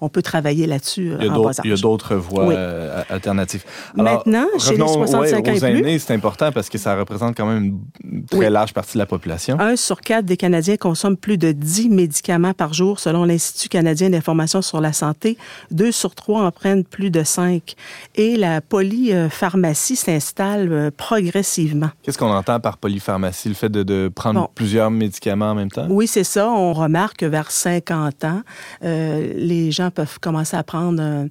[0.01, 1.57] on peut travailler là-dessus euh, en bas âge.
[1.65, 3.65] Il y a d'autres voies euh, alternatives.
[3.95, 5.99] Maintenant, chez les 65 ans et plus...
[5.99, 9.59] c'est important parce que ça représente quand même une très large partie de la population.
[9.61, 14.11] Un sur quatre des Canadiens consomment plus de 10 médicaments par jour, selon l'Institut canadien
[14.11, 15.37] d'information sur la santé.
[15.71, 17.75] Deux sur trois en prennent plus de cinq.
[18.15, 21.91] Et la polypharmacie s'installe euh, progressivement.
[22.03, 23.49] Qu'est-ce qu'on entend par polypharmacie?
[23.49, 25.87] Le fait de, prendre plusieurs médicaments en même temps?
[25.89, 26.49] Oui, c'est ça.
[26.49, 28.43] On remarque que vers 50 ans,
[28.85, 31.27] euh, les gens peuvent commencer à prendre euh,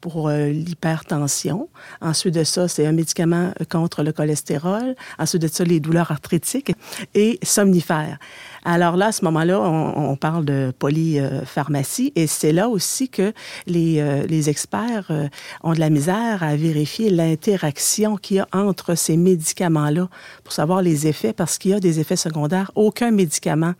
[0.00, 1.68] pour l'hypertension.
[2.00, 4.94] Ensuite de ça, c'est un médicament contre le cholestérol.
[5.18, 6.72] Ensuite de ça, les douleurs arthritiques
[7.14, 8.18] et somnifères.
[8.64, 13.32] Alors là, à ce moment-là, on, parle de polypharmacie et c'est là aussi que
[13.66, 15.28] les, euh, les experts euh,
[15.62, 20.08] ont de la misère à vérifier l'interaction qu'il y a entre ces médicaments-là
[20.44, 22.70] pour savoir les effets parce qu'il y a des effets secondaires.
[22.74, 23.72] Aucun médicament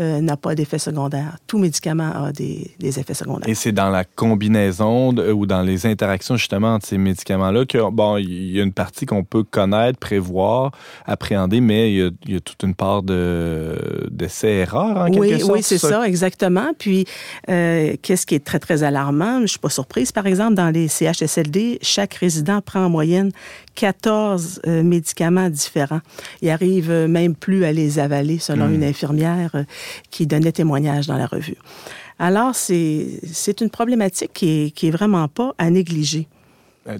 [0.00, 1.36] euh, n'a pas d'effet secondaire.
[1.46, 3.48] Tout médicament a des, des effets secondaires.
[3.48, 8.16] Et c'est dans la combinaison ou dans les interactions justement de ces médicaments-là que, bon,
[8.16, 10.72] il y a une partie qu'on peut connaître, prévoir,
[11.06, 15.28] appréhender, mais il y a, il y a toute une part de d'essais-erreurs, en oui,
[15.28, 15.52] quelque sorte.
[15.52, 16.06] Oui, c'est ça.
[16.06, 16.72] exactement.
[16.78, 17.06] Puis,
[17.48, 19.40] euh, qu'est-ce qui est très, très alarmant?
[19.42, 20.12] Je suis pas surprise.
[20.12, 23.30] Par exemple, dans les CHSLD, chaque résident prend en moyenne
[23.74, 26.00] 14 euh, médicaments différents.
[26.40, 28.74] Il arrive même plus à les avaler, selon mm.
[28.74, 29.64] une infirmière euh,
[30.10, 31.56] qui donnait témoignage dans la revue.
[32.18, 36.28] Alors, c'est une problématique qui est, qui est vraiment pas à négliger.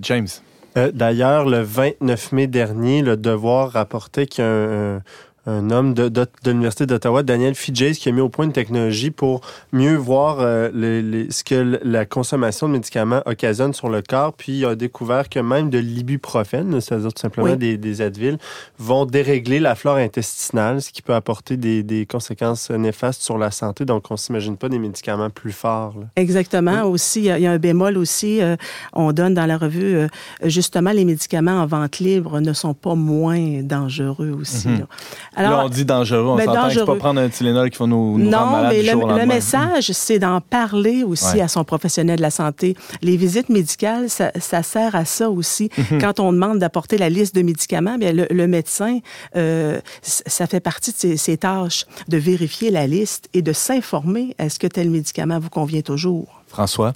[0.00, 0.28] James.
[0.74, 5.00] D'ailleurs, le 29 mai dernier, le Devoir rapportait qu'il y a
[5.46, 8.52] un, homme de, de, de l'Université d'Ottawa, Daniel Fidjes, qui a mis au point une
[8.52, 9.40] technologie pour
[9.72, 14.32] mieux voir euh, les, les, ce que la consommation de médicaments occasionne sur le corps.
[14.34, 17.56] Puis il a découvert que même de l'ibuprofène, c'est-à-dire tout simplement oui.
[17.56, 18.38] des, des Advil,
[18.78, 23.50] vont dérégler la flore intestinale, ce qui peut apporter des, des conséquences néfastes sur la
[23.50, 23.84] santé.
[23.84, 25.94] Donc on s'imagine pas des médicaments plus forts.
[25.98, 26.06] Là.
[26.16, 26.82] Exactement.
[26.84, 26.92] Oui.
[26.92, 28.40] Aussi, il y, y, a un bémol aussi.
[28.40, 28.56] Euh,
[28.92, 30.08] on donne dans la revue, euh,
[30.44, 34.68] justement, les médicaments en vente libre ne sont pas moins dangereux aussi.
[34.68, 34.86] Mm -hmm.
[35.34, 36.26] Alors, là, on dit dangereux.
[36.28, 38.38] On ben, s'entend qu'il ne faut pas prendre un Tylenol qui va nous, nous non,
[38.38, 41.40] rendre malades mais du jour le, au le message, c'est d'en parler aussi ouais.
[41.40, 42.76] à son professionnel de la santé.
[43.00, 45.68] Les visites médicales, ça, ça sert à ça aussi.
[45.68, 46.00] -hmm.
[46.00, 48.98] Quand on demande d'apporter la liste de médicaments, bien, le, le médecin,
[49.36, 54.34] euh, ça fait partie de ses, ses, tâches de vérifier la liste et de s'informer
[54.38, 56.42] est-ce que tel médicament vous convient toujours?
[56.48, 56.92] François?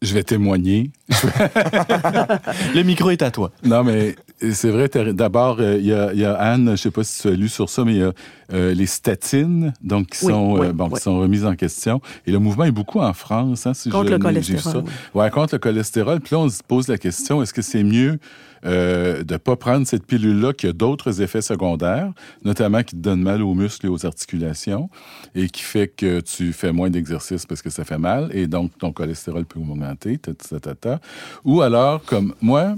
[0.00, 0.90] Je vais témoigner.
[2.74, 3.50] le micro est à toi.
[3.64, 4.88] Non, mais c'est vrai.
[5.12, 7.68] D'abord, il y, y, a Anne, je ne sais pas si tu as lu sur
[7.68, 8.12] ça, mais il y a
[8.52, 10.94] euh, les statines, donc qui oui, sont, oui, euh, bon, oui.
[10.94, 12.00] qui sont remises en question.
[12.26, 14.84] Et le mouvement est beaucoup en France, hein, si contre je, le cholestérol.
[15.14, 16.20] Ouais, contre le cholestérol.
[16.20, 18.18] Puis là, on se pose la question est-ce que c'est mieux
[18.64, 22.10] euh, de ne pas prendre cette pilule-là qui a d'autres effets secondaires,
[22.44, 24.88] notamment qui te donne mal aux muscles et aux articulations
[25.34, 28.76] et qui fait que tu fais moins d'exercice parce que ça fait mal et donc
[28.78, 31.00] ton cholestérol peut augmenter, ta, ta, ta,
[31.44, 32.76] ou alors, comme moi,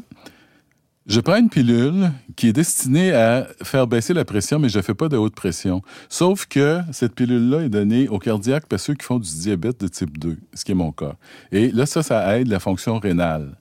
[1.11, 4.83] je prends une pilule qui est destinée à faire baisser la pression, mais je ne
[4.83, 5.83] fais pas de haute pression.
[6.09, 9.88] Sauf que cette pilule-là est donnée aux cardiaques par ceux qui font du diabète de
[9.88, 11.14] type 2, ce qui est mon cas.
[11.51, 13.57] Et là, ça, ça aide la fonction rénale.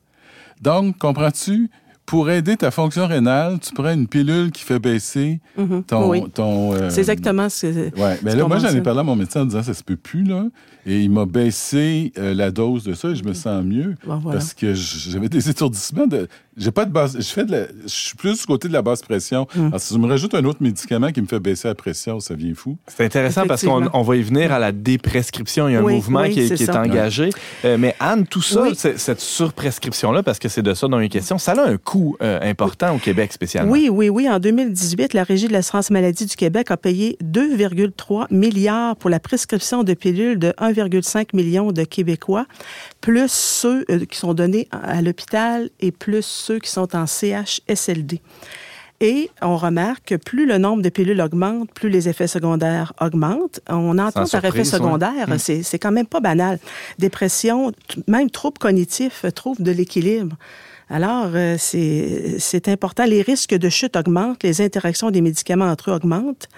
[0.62, 1.69] Donc, comprends-tu?
[2.09, 5.83] pour aider ta fonction rénale, tu prends une pilule qui fait baisser mm -hmm.
[5.83, 6.09] ton.
[6.09, 6.23] Oui.
[6.33, 6.89] ton euh...
[6.89, 8.01] C'est exactement ce que.
[8.01, 9.95] Ouais, mais là, moi, j'en ai parlé à mon médecin en disant ça se peut
[10.09, 10.45] plus, là.
[10.89, 13.95] Et il m'a baissé euh, la dose de ça et je me sens mieux.
[14.04, 14.39] Bon, voilà.
[14.39, 16.28] Parce que j'avais des étourdissements de.
[16.58, 17.15] J'ai pas de base.
[17.15, 19.47] Je fais de la, Je suis plus du côté de la basse pression.
[19.56, 19.67] Mm.
[19.67, 22.34] Alors, si je me rajoute un autre médicament qui me fait baisser la pression, ça
[22.34, 22.75] vient fou.
[22.88, 25.69] C'est intéressant parce qu'on on va y venir à la déprescription.
[25.69, 27.30] Il y a un oui, mouvement oui, qui est, qui est engagé.
[27.65, 28.75] Euh, mais Anne, tout ça, oui.
[28.75, 32.17] cette surprescription-là, parce que c'est de ça dont il est question, ça a un coût
[32.23, 33.71] euh, important au Québec spécialement.
[33.71, 34.28] Oui, oui, oui.
[34.28, 39.19] En 2018, la Régie de l'assurance maladie du Québec a payé 2,3 milliards pour la
[39.19, 42.45] prescription de pilules de 1,5 million de Québécois,
[43.01, 48.21] plus ceux euh, qui sont donnés à l'hôpital et plus ceux qui sont en CHSLD.
[49.01, 53.61] Et on remarque que plus le nombre de pilules augmente, plus les effets secondaires augmentent.
[53.69, 55.37] On entend par effet secondaire, ouais.
[55.39, 56.59] c'est quand même pas banal.
[56.97, 57.71] Dépression,
[58.07, 60.35] même troubles cognitifs, trouvent de l'équilibre.
[60.89, 63.05] Alors, euh, c'est important.
[63.05, 66.49] Les risques de chute augmentent, les interactions des médicaments entre eux augmentent.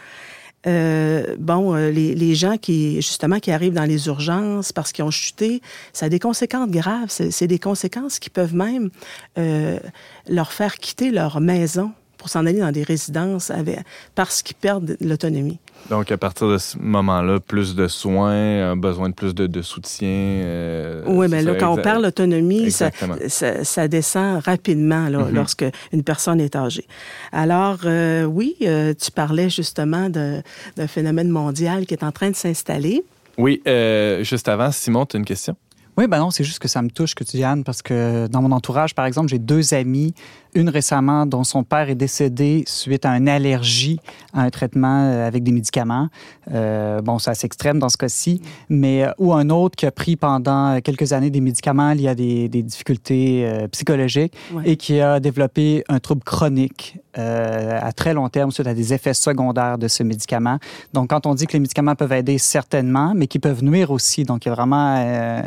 [0.68, 5.04] Euh, bon, euh, les, les, gens qui, justement, qui arrivent dans les urgences parce qu'ils
[5.04, 7.10] ont chuté, ça a des conséquences graves.
[7.10, 8.90] C'est des conséquences qui peuvent même
[9.38, 9.80] euh,
[10.28, 13.80] leur faire quitter leur maison pour s'en aller dans des résidences avec,
[14.14, 15.58] parce qu'ils perdent l'autonomie.
[15.90, 20.08] Donc, à partir de ce moment-là, plus de soins, besoin de plus de, de soutien.
[20.08, 22.92] Euh, oui, mais là, quand on perd l'autonomie, ça,
[23.28, 25.34] ça, ça, descend rapidement là, mm -hmm.
[25.34, 26.88] lorsque une personne est âgée.
[27.32, 32.36] Alors, euh, oui, euh, tu parlais justement d'un phénomène mondial qui est en train de
[32.36, 33.04] s'installer.
[33.40, 35.56] Oui, euh, juste avant, Simon, tu as une question?
[35.98, 38.28] Oui, ben non, c'est juste que ça me touche que tu dis, Anne, parce que
[38.28, 40.14] dans mon entourage, par exemple, j'ai deux amis,
[40.54, 44.00] une récemment dont son père est décédé suite à une allergie
[44.34, 46.08] à un traitement avec des médicaments.
[46.54, 50.16] Euh, bon, c'est assez extrême dans ce cas-ci, mais ou un autre qui a pris
[50.16, 54.64] pendant quelques années des médicaments liés à des, des difficultés euh, psychologiques ouais.
[54.66, 58.94] et qui a développé un trouble chronique euh, à très long terme suite à des
[58.94, 60.60] effets secondaires de ce médicament.
[60.94, 64.24] Donc, quand on dit que les médicaments peuvent aider certainement, mais qui peuvent nuire aussi,
[64.24, 65.42] donc il y a vraiment euh,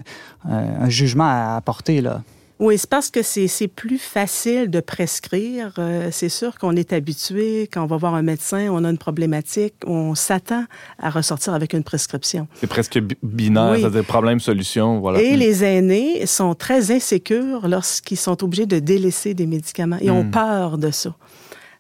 [0.44, 2.22] un jugement à apporter là.
[2.60, 5.72] Oui, c'est parce que c'est plus facile de prescrire.
[5.78, 8.98] Euh, c'est sûr qu'on est habitué, quand on va voir un médecin, on a une
[8.98, 10.64] problématique, on s'attend
[11.00, 12.46] à ressortir avec une prescription.
[12.54, 13.80] C'est presque binaire, oui.
[13.80, 15.00] c'est-à-dire problème-solution.
[15.00, 15.20] Voilà.
[15.20, 15.40] Et mmh.
[15.40, 19.98] les aînés sont très insécures lorsqu'ils sont obligés de délaisser des médicaments.
[20.00, 20.16] Ils mmh.
[20.16, 21.14] ont peur de ça.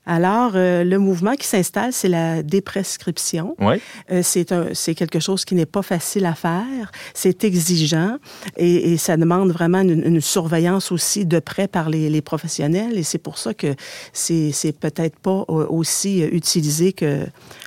[0.06, 3.56] Alors, euh, le mouvement qui s'installe, c'est la déprescription.
[3.58, 3.76] Oui.
[4.12, 6.92] Euh, c'est quelque chose qui n'est pas facile à faire.
[7.14, 8.18] C'est exigeant
[8.56, 12.98] et, et, ça demande vraiment une, une, surveillance aussi de près par les, les professionnels.
[12.98, 13.74] Et c'est pour ça que
[14.12, 17.26] c'est peut-être pas aussi utilisé que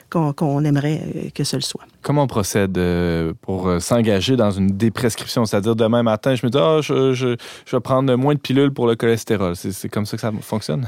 [0.09, 1.81] qu'on qu aimerait que ce le soit.
[2.01, 5.43] Comment on procède euh, pour s'engager dans une déprescription?
[5.43, 8.71] C'est-à-dire, demain matin, je me dis, oh, je, je, je vais prendre moins de pilules
[8.71, 9.55] pour le cholestérol.
[9.57, 10.87] C'est comme ça que ça fonctionne?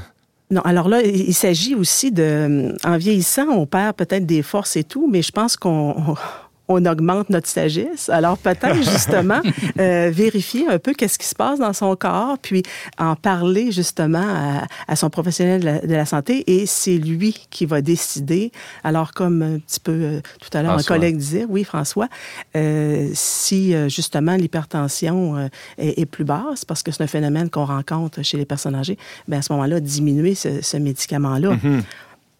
[0.52, 4.84] Non, alors là, il s'agit aussi de, en vieillissant, on perd peut-être des forces et
[4.84, 6.16] tout, mais je pense qu'on
[6.70, 8.10] on augmente notre sagesse.
[8.10, 9.42] Alors peut-être justement
[9.80, 12.64] euh, vérifier un peu qu'est-ce qui se passe dans son corps, puis
[12.98, 14.24] en parler justement
[14.88, 18.52] à, son professionnel de la, santé, et c'est lui qui va décider.
[18.84, 22.08] Alors comme un petit peu euh, tout à l'heure un collègue disait, oui François,
[22.56, 28.38] euh, si justement l'hypertension est, plus basse, parce que c'est un phénomène qu'on rencontre chez
[28.38, 31.56] les personnes âgées, bien à ce moment-là diminuer ce, médicament-là.
[31.56, 31.82] Mm-hmm.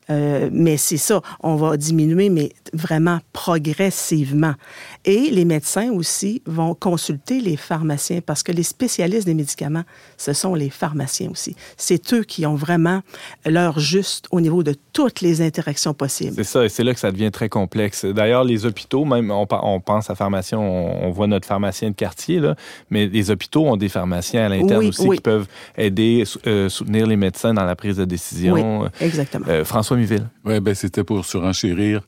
[0.10, 4.56] Mais c'est ça, on va diminuer, mais vraiment progressivement.
[5.06, 9.84] Et les médecins aussi vont consulter les pharmaciens parce que les spécialistes des médicaments,
[10.18, 11.56] ce sont les pharmaciens aussi.
[11.78, 13.02] C'est eux qui ont vraiment
[13.46, 16.34] leur juste au niveau de toutes les interactions possibles.
[16.36, 18.06] C'est ça, et c'est là que ça devient très complexe.
[18.06, 22.56] D'ailleurs, les hôpitaux, même on, pense à pharmacien, on, voit notre pharmacien de quartier, là,
[22.90, 27.16] mais les hôpitaux ont des pharmaciens à l'interne aussi qui peuvent aider, euh, soutenir les
[27.16, 28.82] médecins dans la prise de décision.
[28.82, 29.46] Oui, exactement.
[29.48, 29.98] Euh, François
[30.46, 32.02] oui, ben c'était pour surenchérir.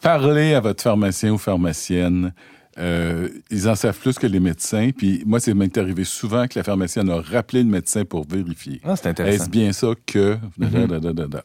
[0.00, 2.32] Parlez à votre pharmacien ou pharmacienne
[2.78, 4.90] euh, ils en savent plus que les médecins.
[4.96, 8.80] Puis moi, c'est m'est arrivé souvent que la pharmacienne a rappelé le médecin pour vérifier.
[8.84, 9.44] Ah, c'est intéressant.
[9.44, 10.36] Est-ce bien ça que...
[10.60, 11.40] Mm-hmm.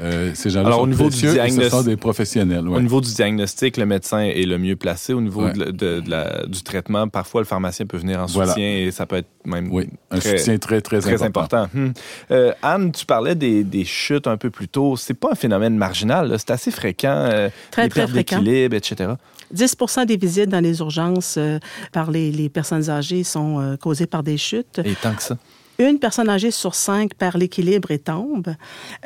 [0.00, 2.66] euh, ces gens-là sont au niveau précieux du ce sont des professionnels.
[2.68, 5.12] Au niveau du diagnostic, le médecin est le mieux placé.
[5.12, 9.06] Au niveau de, la, du traitement, parfois, le pharmacien peut venir en soutien et ça
[9.06, 11.68] peut être même oui, un soutien très, très, très important.
[11.72, 11.92] Hmm.
[12.30, 14.96] Euh, Anne, tu parlais des, des, chutes un peu plus tôt.
[14.96, 16.34] C'est pas un phénomène marginal.
[16.38, 17.08] C'est assez fréquent.
[17.08, 19.12] Euh, très, les très pertes d'équilibre, etc.
[19.54, 21.58] 10% des visites dans les urgences euh,
[21.92, 24.80] par les, les, personnes âgées sont euh, causées par des chutes.
[24.84, 25.36] Et tant que ça?
[25.80, 28.52] Une personne âgée sur cinq perd l'équilibre et tombe.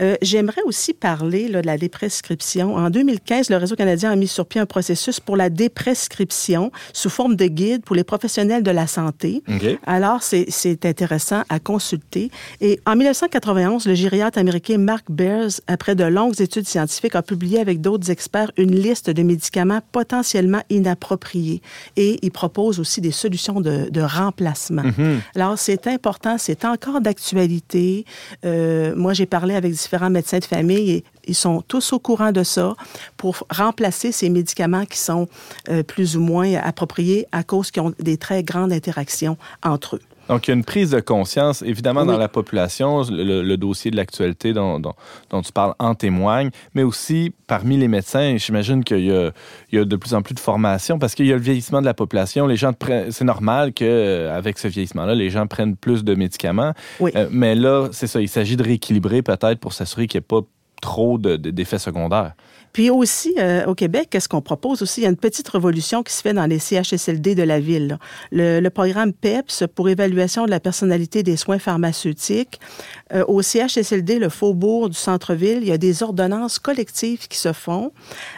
[0.00, 2.76] Euh, j'aimerais aussi parler là, de la déprescription.
[2.76, 7.11] En 2015, le Réseau canadien a mis sur pied un processus pour la déprescription sous
[7.11, 9.42] forme de guide pour les professionnels de la santé.
[9.87, 12.30] Alors, c'est intéressant à consulter.
[12.62, 17.61] Et en 1991, le gériatre américain Mark Bears, après de longues études scientifiques, a publié
[17.61, 21.61] avec d'autres experts une liste de médicaments potentiellement inappropriés.
[21.96, 24.85] Et il propose aussi des solutions de, de remplacement.
[24.85, 25.18] Mm-hmm.
[25.35, 28.05] Alors, c'est important, c'est encore d'actualité.
[28.44, 32.33] Euh, moi, j'ai parlé avec différents médecins de famille et ils sont tous au courant
[32.33, 32.75] de ça
[33.16, 35.29] pour remplacer ces médicaments qui sont
[35.68, 40.01] euh, plus ou moins appropriés à cause qu'ils ont des très grandes interactions entre eux.
[40.33, 43.03] Donc, il y a une prise de conscience, évidemment, dans la population.
[43.11, 48.37] Le, dossier de l'actualité dont, dont, tu parles en témoigne, mais aussi parmi les médecins.
[48.38, 51.37] J'imagine qu'il y, y, a de plus en plus de formation parce qu'il y a
[51.37, 52.47] le vieillissement de la population.
[52.47, 52.73] Les gens
[53.11, 56.73] C'est normal qu'avec euh, ce vieillissement-là, les gens prennent plus de médicaments.
[57.03, 58.21] Euh, mais là, c'est ça.
[58.21, 60.47] Il s'agit de rééquilibrer peut-être pour s'assurer qu'il n'y ait pas
[60.81, 62.33] trop d'effets secondaires.
[62.72, 65.00] Puis aussi, euh, au Québec, qu'est-ce qu'on propose aussi?
[65.00, 67.98] Il y a une petite révolution qui se fait dans les CHSLD de la ville.
[68.30, 72.58] Le, programme PEPS pour évaluation de la personnalité des soins pharmaceutiques.
[73.12, 77.52] Euh, au CHSLD, le faubourg du centre-ville, il y a des ordonnances collectives qui se
[77.52, 77.92] font.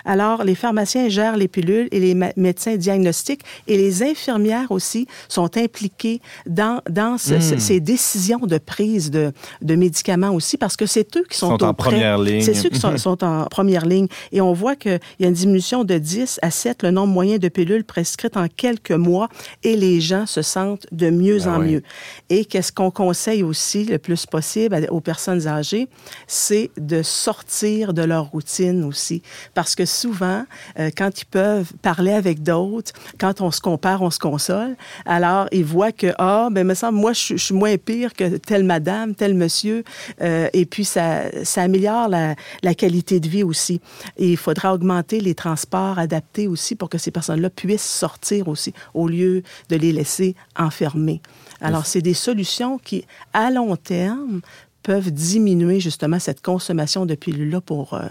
[0.05, 5.57] Alors, les pharmaciens gèrent les pilules et les médecins diagnostiquent et les infirmières aussi sont
[5.57, 7.59] impliquées dans, dans hmm.
[7.59, 11.65] ces décisions de prise de, de, médicaments aussi parce que c'est eux qui sont, sont
[11.65, 12.43] en première ligne.
[12.43, 14.09] C'est ceux qui sont, sont en première ligne.
[14.33, 17.39] Et on voit qu'il y a une diminution de 10 à 7 le nombre moyen
[17.39, 19.29] de pilules prescrites en quelques mois
[19.63, 21.83] et les gens se sentent de mieux ben en mieux.
[22.31, 25.89] Et qu'est-ce qu'on conseille aussi le plus possible aux personnes âgées,
[26.27, 29.23] c'est de sortir de leur routine aussi.
[29.55, 30.45] Parce que souvent,
[30.79, 35.49] euh, quand ils peuvent parler avec d'autres, quand on se compare, on se console, alors
[35.53, 39.15] ils voient que, ah, ben, me semble, moi, je, suis moins pire que telle madame,
[39.15, 39.85] tel monsieur.
[40.21, 43.81] Euh, et puis, ça, ça améliore la, la qualité de vie aussi.
[44.17, 48.73] Et il faudra augmenter les transports adaptés aussi pour que ces personnes-là puissent sortir aussi,
[48.95, 51.21] au lieu de les laisser enfermés.
[51.61, 54.41] Alors, c'est des solutions qui, à long terme,
[54.85, 58.03] peuvent diminuer justement cette consommation de pilules-là pour, euh,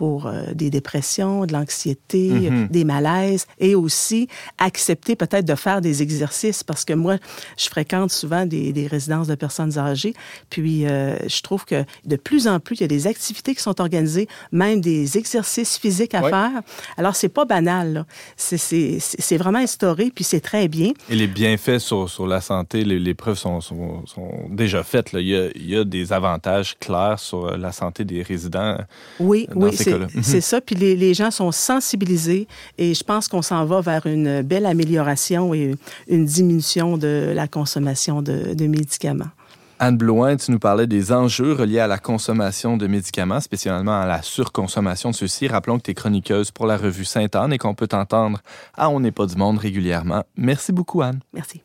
[0.00, 2.68] pour euh, des dépressions, de l'anxiété, mhm.
[2.68, 7.18] des malaises, et aussi accepter peut-être de faire des exercices, parce que moi,
[7.58, 10.14] je fréquente souvent des, des résidences de personnes âgées,
[10.48, 13.60] puis euh, je trouve que de plus en plus, il y a des activités qui
[13.60, 16.62] sont organisées, même des exercices physiques à faire.
[16.96, 20.92] Alors, c'est pas banal, c'est vraiment instauré, puis c'est très bien.
[21.10, 25.12] Et les bienfaits sur, sur la santé, les, les preuves sont, sont, sont, déjà faites.
[25.12, 25.20] Là.
[25.20, 28.78] Il, y a, il y a des avantages clairs sur la santé des résidents.
[29.18, 30.40] Oui, oui, c'est mhm.
[30.40, 30.60] ça.
[30.60, 32.46] Puis les, les, gens sont sensibilisés
[32.78, 35.74] et je pense qu'on s'en va vers une belle amélioration et
[36.08, 39.30] une diminution de la consommation de, de médicaments.
[39.82, 44.06] Anne Blouin, tu nous parlais des enjeux reliés à la consommation de médicaments, spécialement à
[44.06, 45.48] la surconsommation de ceux-ci.
[45.48, 48.40] Rappelons que tu es chroniqueuse pour la revue Sainte-Anne et qu'on peut t'entendre
[48.76, 50.22] à On n'est pas du monde régulièrement.
[50.36, 51.20] Merci beaucoup, Anne.
[51.32, 51.62] Merci.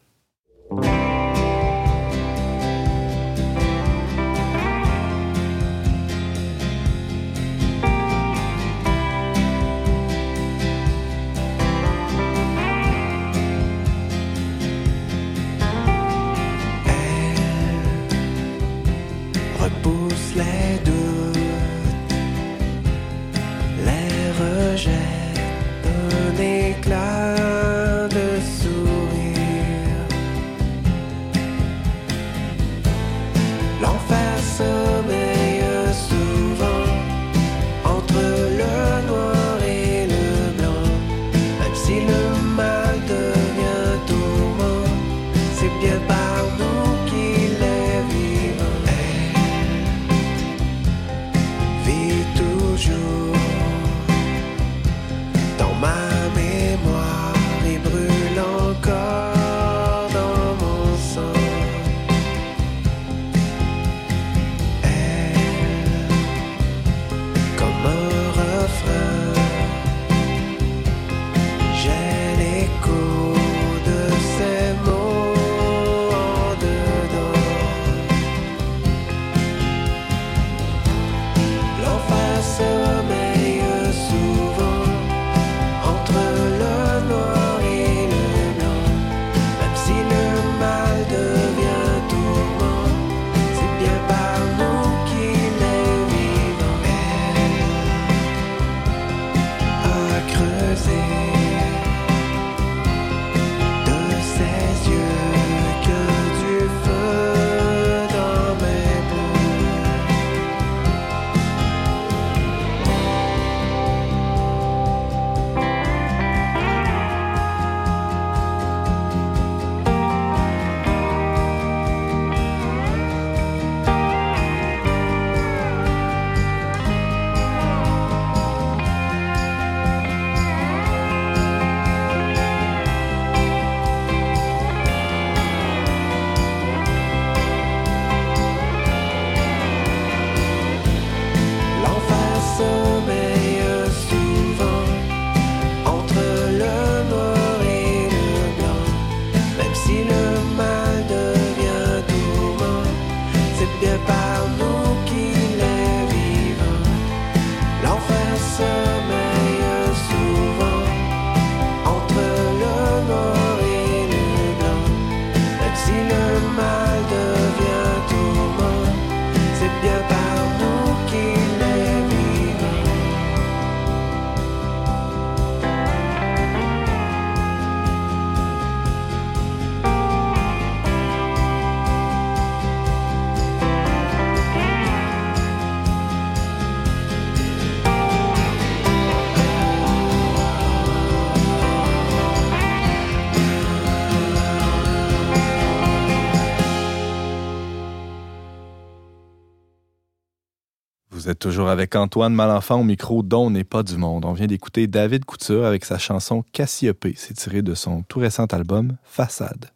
[201.40, 204.26] Toujours avec Antoine Malenfant au micro dont n'est pas du monde.
[204.26, 207.08] On vient d'écouter David Couture avec sa chanson Cassiope.
[207.16, 209.72] C'est tiré de son tout récent album Façade.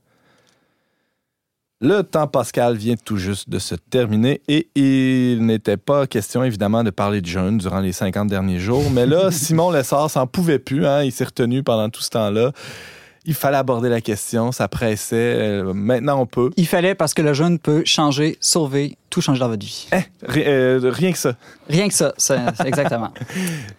[1.81, 6.83] Le temps pascal vient tout juste de se terminer et il n'était pas question évidemment
[6.83, 10.59] de parler de jeûne durant les 50 derniers jours, mais là, Simon Lessard s'en pouvait
[10.59, 12.51] plus, hein, il s'est retenu pendant tout ce temps-là.
[13.26, 15.15] Il fallait aborder la question, ça pressait.
[15.15, 16.51] Euh, maintenant, on peut.
[16.57, 19.88] Il fallait parce que le jeûne peut changer, sauver, tout changer dans votre vie.
[19.91, 21.34] Eh, euh, rien que ça.
[21.70, 22.13] Rien que ça,
[22.65, 23.11] exactement.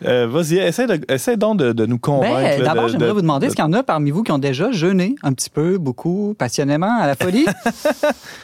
[0.06, 2.58] Euh, vas-y, essaie, donc de, nous convaincre.
[2.58, 4.72] Ben, d'abord, j'aimerais vous demander, est-ce qu'il y en a parmi vous qui ont déjà
[4.72, 7.44] jeûné un petit peu, beaucoup, passionnément, à la folie?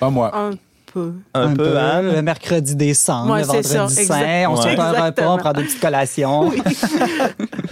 [0.01, 0.31] Pas moi.
[0.37, 0.51] Un,
[0.97, 5.53] peu, Le mercredi des cendres, le vendredi saint, on se fait un repas, on prend
[5.53, 6.53] des petites collations.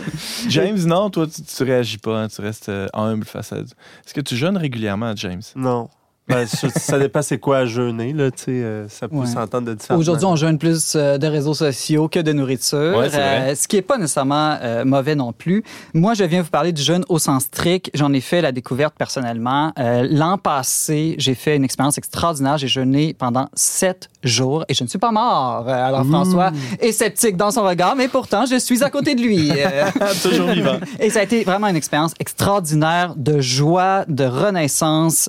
[0.49, 3.59] James, non, toi, tu, réagis pas, hein, tu restes euh, humble face à...
[3.59, 5.43] Est-ce que tu jeûnes régulièrement, James?
[5.57, 5.89] Non.
[6.27, 9.75] Ben, ça dépend c'est quoi à jeûner, là, tu sais, euh, ça peut s'entendre de
[9.75, 9.99] différents.
[9.99, 13.83] Aujourd'hui, on jeûne plus euh, de réseaux sociaux que de nourriture, euh, ce qui n'est
[13.83, 15.63] pas nécessairement mauvais non plus.
[15.93, 17.91] Moi, je viens vous parler du jeûne au sens strict.
[17.95, 19.73] J'en ai fait la découverte personnellement.
[19.77, 22.57] L'an passé, j'ai fait une expérience extraordinaire.
[22.57, 25.69] J'ai jeûné pendant sept jours et je ne suis pas mort.
[25.69, 26.51] Alors, François
[26.81, 29.51] est sceptique dans son regard, mais pourtant, je suis à côté de lui.
[30.23, 30.79] Toujours vivant.
[31.01, 35.29] Et ça a été vraiment une expérience extraordinaire de joie, de renaissance.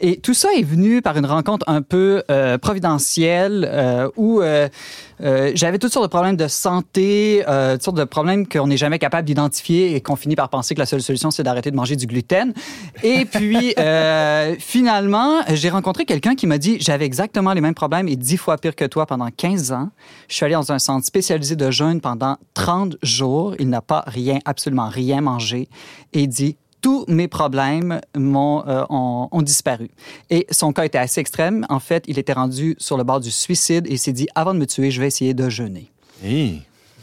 [0.00, 4.42] Et tout ça est venu par une rencontre un peu euh, providentielle euh, où
[5.22, 8.98] euh, j'avais toutes sortes de problèmes de santé, toutes sortes de problèmes qu'on n'est jamais
[8.98, 11.96] capable d'identifier et qu'on finit par penser que la seule solution, c'est d'arrêter de manger
[11.96, 12.52] du gluten.
[13.02, 13.74] Et puis,
[14.58, 18.58] finalement, j'ai rencontré quelqu'un qui m'a dit, j'avais exactement les mêmes problèmes et dix fois
[18.58, 19.90] pire que toi pendant 15 ans.
[20.28, 23.54] Je suis allé dans un centre spécialisé de jeûne pendant 30 jours.
[23.58, 25.68] Il n'a pas rien, absolument rien mangé
[26.12, 29.90] et dit, tous mes problèmes euh, ont, disparu.
[30.30, 31.66] Et son cas était assez extrême.
[31.68, 34.58] En fait, il était rendu sur le bord du suicide et s'est dit, avant de
[34.58, 35.90] me tuer, je vais essayer de jeûner.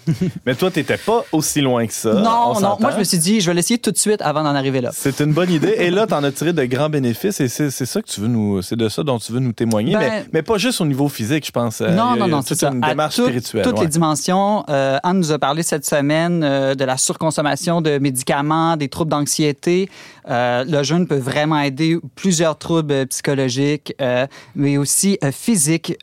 [0.46, 2.14] Mais toi, tu n'étais pas aussi loin que ça.
[2.14, 2.78] Non, non.
[2.80, 4.90] Moi, je me suis dit, je vais l'essayer tout de suite avant d'en arriver là.
[4.94, 5.76] C'est une bonne idée.
[5.78, 8.28] Et là, tu en as tiré de grands bénéfices et c'est ça que tu veux
[8.28, 8.62] nous.
[8.62, 9.96] C'est de ça dont tu veux nous témoigner.
[9.96, 11.82] mais, Ben- mais pas juste au niveau physique, je pense.
[11.82, 12.70] Non, a- non, non, toute c'est ça.
[12.72, 13.64] une À démarche tout- spirituelle.
[13.64, 13.82] Toutes ouais.
[13.86, 14.64] les dimensions.
[14.70, 19.12] Euh, Anne nous a parlé cette semaine euh, de la surconsommation de médicaments, des troubles
[19.12, 19.90] d'anxiété.
[20.30, 24.26] Euh, le jeûne peut vraiment aider plusieurs troubles euh, psychologiques, euh,
[24.56, 25.96] mais aussi euh, physiques.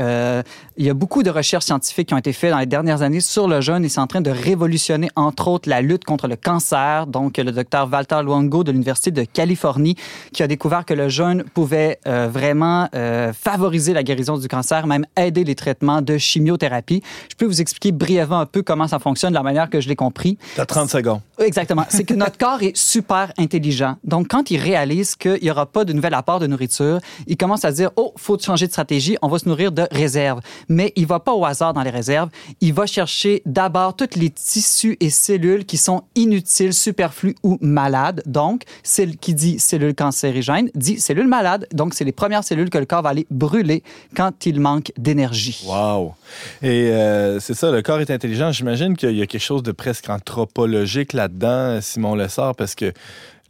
[0.80, 3.20] Il y a beaucoup de recherches scientifiques qui ont été faites dans les dernières années
[3.20, 6.36] sur le jeûne et c'est en train de révolutionner, entre autres, la lutte contre le
[6.36, 7.06] cancer.
[7.06, 9.96] Donc, le docteur Walter Luongo de l'Université de Californie
[10.32, 14.86] qui a découvert que le jeûne pouvait euh, vraiment euh, favoriser la guérison du cancer,
[14.86, 17.02] même aider les traitements de chimiothérapie.
[17.30, 19.88] Je peux vous expliquer brièvement un peu comment ça fonctionne, de la manière que je
[19.90, 20.38] l'ai compris.
[20.56, 21.20] T'as 30 secondes.
[21.38, 21.84] Exactement.
[21.90, 23.96] C'est que notre corps est super intelligent.
[24.02, 27.66] Donc, quand il réalise qu'il n'y aura pas de nouvel apport de nourriture, il commence
[27.66, 30.40] à dire, oh, faut changer de stratégie, on va se nourrir de réserves.
[30.70, 32.30] Mais il va pas au hasard dans les réserves.
[32.62, 38.22] Il va chercher d'abord tous les tissus et cellules qui sont inutiles, superflus ou malades.
[38.24, 41.66] Donc, celle qui dit cellule cancérigène dit cellule malade.
[41.72, 43.82] Donc, c'est les premières cellules que le corps va aller brûler
[44.16, 45.64] quand il manque d'énergie.
[45.66, 46.14] Wow.
[46.62, 48.52] Et euh, c'est ça, le corps est intelligent.
[48.52, 52.92] J'imagine qu'il y a quelque chose de presque anthropologique là-dedans, Simon Lessard, parce que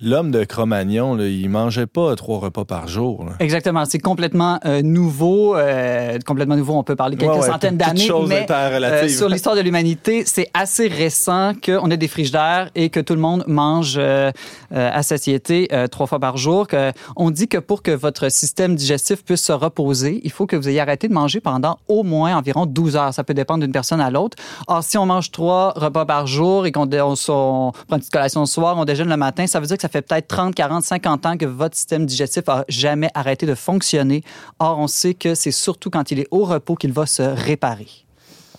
[0.01, 3.25] l'homme de Cro-Magnon, là, il mangeait pas trois repas par jour.
[3.25, 3.33] là.
[3.41, 3.85] Exactement.
[3.85, 5.57] C'est complètement euh, nouveau.
[5.57, 8.01] euh, complètement nouveau, on peut parler quelques Ouais, ouais, centaines d'années.
[8.29, 13.01] Mais euh, sur l'histoire de l'humanité, c'est assez récent qu'on ait des frigidaires et que
[13.01, 14.31] tout le monde mange euh,
[14.71, 16.67] à satiété trois fois par jour.
[16.67, 20.57] Que on dit que pour que votre système digestif puisse se reposer, il faut que
[20.57, 23.13] vous ayez arrêté de manger pendant au moins environ 12 heures.
[23.15, 24.37] Ça peut dépendre d'une personne à l'autre.
[24.69, 27.99] Or, si on mange trois repas par jour et qu'on dé- on, on prend une
[27.99, 30.29] petite collation le soir, on déjeune le matin, ça veut dire que ça fait peut-être
[30.29, 34.23] 30, 40, 50 ans que votre système digestif a jamais arrêté de fonctionner.
[34.59, 38.07] Or, on sait que c'est surtout quand il est au repos qu'il va se réparer.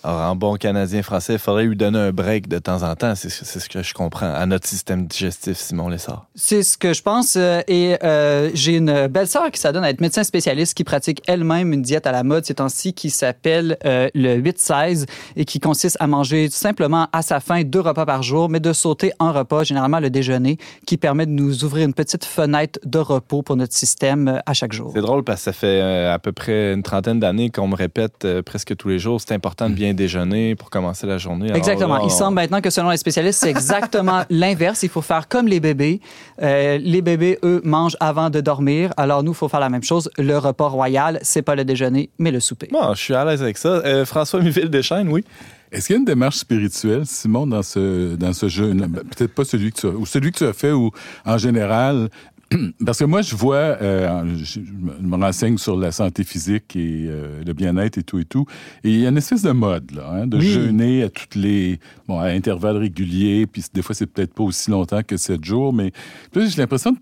[0.04, 3.14] Alors, en bon Canadien français, il faudrait lui donner un break de temps en temps.
[3.14, 4.32] C'est ce que je comprends.
[4.32, 6.26] À notre système digestif, Simon Lessard.
[6.34, 7.34] C'est ce que je pense.
[7.36, 11.72] euh, Et euh, j'ai une belle-sœur qui s'adonne à être médecin spécialiste qui pratique elle-même
[11.72, 15.96] une diète à la mode ces temps-ci qui s'appelle euh, le 8-16 et qui consiste
[16.00, 19.62] à manger simplement à sa faim deux repas par jour, mais de sauter un repas,
[19.62, 23.74] généralement le déjeuner, qui permet de nous ouvrir une petite fenêtre de repos pour notre
[23.74, 24.90] système à chaque jour.
[24.94, 28.26] C'est drôle parce que ça fait à peu près une trentaine d'années qu'on me répète
[28.42, 31.46] presque tous les jours, c'est important de bien déjeuner pour commencer la journée.
[31.46, 31.94] Alors Exactement.
[31.96, 34.82] là, on- Il semble maintenant que selon les spécialistes, c'est exactement l'inverse.
[34.82, 36.00] Il faut faire comme les bébés.
[36.42, 38.92] Euh, les bébés, eux, mangent avant de dormir.
[38.96, 40.10] Alors nous, il faut faire la même chose.
[40.18, 42.68] Le repas royal, c'est pas le déjeuner, mais le souper.
[42.72, 43.68] Bon, je suis à l'aise avec ça.
[43.84, 45.24] Euh, François Miville Deschaines, oui.
[45.70, 48.74] Est-ce qu'il y a une démarche spirituelle, Simon, dans ce, dans ce jeu?
[49.16, 50.90] Peut-être pas celui que tu as, ou celui que tu as fait, ou
[51.24, 52.10] en général.
[52.84, 57.42] Parce que moi, je vois, euh, je, me renseigne sur la santé physique et euh,
[57.44, 58.46] le bien-être et tout et tout.
[58.84, 60.46] Et il y a une espèce de mode, là, hein, de Oui.
[60.46, 61.78] jeûner à toutes les,
[62.08, 63.46] bon, à intervalles réguliers.
[63.46, 65.92] Puis des fois, c'est peut-être pas aussi longtemps que sept jours, mais
[66.34, 67.00] j'ai l'impression que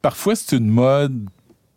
[0.00, 1.28] parfois c'est une mode.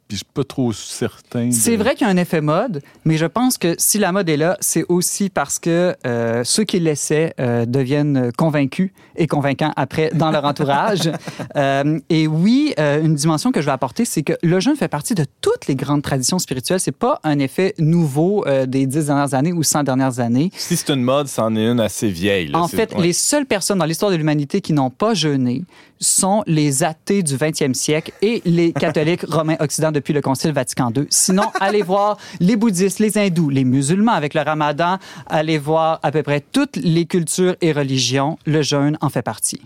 [0.08, 1.48] Puis je suis pas trop certain.
[1.48, 4.12] de- C'est vrai qu'il y a un effet mode, mais je pense que si la
[4.12, 9.26] mode est là, c'est aussi parce que euh, ceux qui l'essaient euh, deviennent convaincus et
[9.26, 11.12] convaincants après dans leur entourage.
[11.58, 14.88] Euh, et oui, euh, une dimension que je vais apporter, c'est que le jeûne fait
[14.90, 16.80] partie de toutes les grandes traditions spirituelles.
[16.82, 20.50] C'est pas un effet nouveau euh, des dix dernières années ou cent dernières années.
[20.56, 22.48] Si c'est une mode, c'en est une assez vieille.
[22.48, 22.60] là.
[22.60, 23.02] En fait, ouais.
[23.04, 25.64] les seules personnes dans l'histoire de l'humanité qui n'ont pas jeûné
[26.00, 30.92] sont les athées du 20e siècle et les catholiques romains occidentaux depuis le Concile Vatican
[30.96, 31.08] II.
[31.10, 36.12] Sinon, allez voir les bouddhistes, les hindous, les musulmans avec le ramadan, allez voir à
[36.12, 38.38] peu près toutes les cultures et religions.
[38.46, 39.62] Le jeûne en fait partie.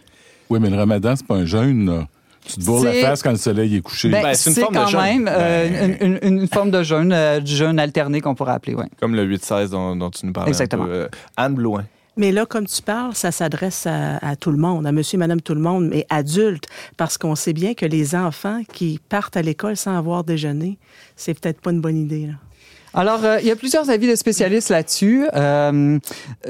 [0.49, 2.07] Oui, mais le ramadan, c'est pas un jeûne, là.
[2.45, 4.09] Tu te bourres la C'est- face quand le soleil est couché.
[4.09, 5.01] Ben, Ben, c'est une c'est forme de quand jeûne.
[5.01, 8.75] même euh, une, une- une forme de jeûne, euh, du jeûne alterné qu'on pourrait appeler.
[8.99, 10.47] Comme le 8-16 dont, dont tu nous parlais.
[10.47, 10.85] un Exactement.
[10.85, 10.91] peu.
[10.91, 11.07] Euh,
[11.37, 11.83] Anne Blouin.
[12.19, 15.55] Mais là, comme tu parles, ça s'adresse à, tout le monde, à monsieur, madame, tout
[15.55, 16.65] le monde, mais adultes,
[16.97, 20.77] parce qu'on sait bien que les enfants qui partent à l'école sans avoir déjeuné,
[21.15, 22.27] c'est peut-être pas une bonne idée.
[22.93, 25.27] Alors, euh, il y a plusieurs avis de spécialistes là-dessus.
[25.33, 25.97] Euh,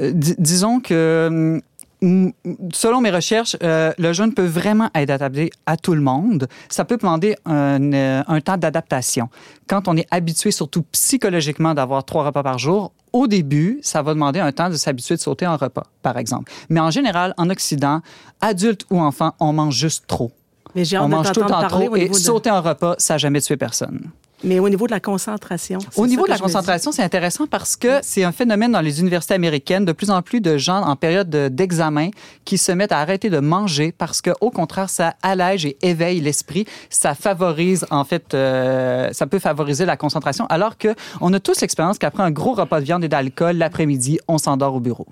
[0.00, 1.60] euh, di- disons que,
[2.02, 6.48] selon mes recherches, euh, le jeûne peut vraiment être adapté à tout le monde.
[6.68, 9.28] Ça peut demander un, euh, un temps d'adaptation.
[9.68, 14.14] Quand on est habitué, surtout psychologiquement, d'avoir trois repas par jour, au début, ça va
[14.14, 16.50] demander un temps de s'habituer de sauter un repas, par exemple.
[16.68, 18.00] Mais en général, en Occident,
[18.40, 20.32] adultes ou enfants, on mange juste trop.
[20.74, 23.14] Mais j'ai hâte On mange tout temps parler trop et de, sauter un repas, ça
[23.14, 24.10] n'a jamais tué personne.
[24.42, 25.78] Mais au niveau de la concentration.
[25.90, 29.00] c'est Au niveau de la concentration, c'est intéressant parce que c'est un phénomène dans les
[29.00, 29.84] universités américaines.
[29.84, 32.10] De plus en plus de gens en période de- d'examen
[32.44, 36.20] qui se mettent à arrêter de manger parce que, au contraire, ça allège et éveille
[36.20, 36.64] l'esprit.
[36.88, 40.46] Ça favorise, en fait, euh, ça peut favoriser la concentration.
[40.46, 44.18] Alors que on a tous l'expérience qu'après un gros repas de viande et d'alcool, l'après-midi,
[44.28, 45.06] on s'endort au bureau.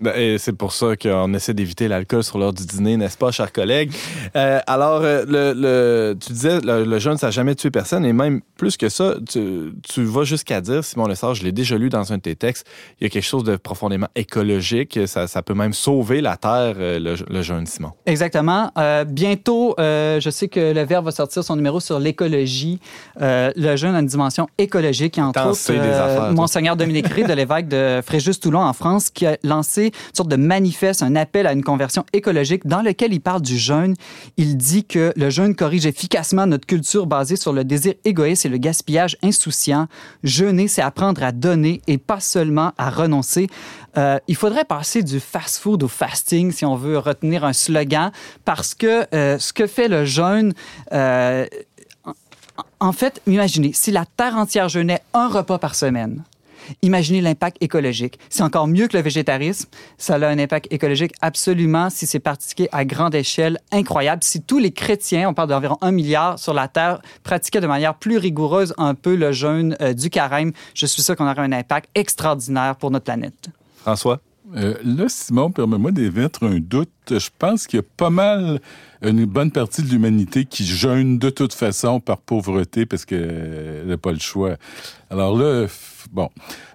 [0.00, 3.52] Ben, c'est pour ça qu'on essaie d'éviter l'alcool sur l'heure du dîner, n'est-ce pas, chers
[3.52, 3.92] collègues?
[4.36, 8.40] Euh, alors, euh, le, tu disais, le, jeûne, ça n'a jamais tué personne, et même
[8.56, 12.12] plus que ça, tu, tu vas jusqu'à dire, Simon Lessard, je l'ai déjà lu dans
[12.12, 12.66] un de tes textes,
[13.00, 16.74] il y a quelque chose de profondément écologique, ça, ça peut même sauver la Terre,
[16.78, 17.92] euh, le, le jeûne, Simon.
[18.06, 18.70] Exactement.
[19.06, 22.80] bientôt, je sais que le Verbe va sortir son numéro sur l'écologie.
[23.18, 28.60] le jeûne a une dimension écologique, entre autres, Monseigneur Dominique Ré de l'évêque de Fréjus-Toulon
[28.60, 32.66] en France, qui a lancé une sorte de manifeste, un appel à une conversion écologique
[32.66, 33.94] dans lequel il parle du jeûne.
[34.36, 38.48] Il dit que le jeûne corrige efficacement notre culture basée sur le désir égoïste et
[38.48, 39.86] le gaspillage insouciant.
[40.22, 43.48] Jeûner, c'est apprendre à donner et pas seulement à renoncer.
[43.96, 48.12] Euh, il faudrait passer du fast-food au fasting si on veut retenir un slogan,
[48.44, 50.52] parce que euh, ce que fait le jeûne,
[50.92, 51.46] euh,
[52.78, 56.24] en fait, imaginez, si la Terre entière jeûnait un repas par semaine,
[56.82, 58.18] Imaginez l'impact écologique.
[58.28, 59.68] C'est encore mieux que le végétarisme.
[59.98, 64.22] Ça a un impact écologique absolument si c'est pratiqué à grande échelle incroyable.
[64.24, 67.94] Si tous les chrétiens, on parle d'environ un milliard sur la Terre, pratiquaient de manière
[67.94, 71.52] plus rigoureuse un peu le jeûne euh, du carême, je suis sûr qu'on aurait un
[71.52, 73.48] impact extraordinaire pour notre planète.
[73.82, 74.20] François?
[74.56, 76.90] Euh, là, Simon, permets-moi d'émettre un doute.
[77.08, 78.60] Je pense qu'il y a pas mal
[79.02, 83.96] une bonne partie de l'humanité qui jeûne de toute façon par pauvreté parce qu'elle n'a
[83.96, 84.56] pas le choix.
[85.08, 85.66] Alors là,
[86.12, 86.28] bon.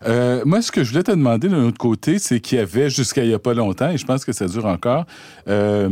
[0.06, 2.90] Euh, moi, ce que je voulais te demander d'un autre côté, c'est qu'il y avait
[2.90, 5.06] jusqu'à il n'y a pas longtemps, et je pense que ça dure encore,
[5.48, 5.90] euh,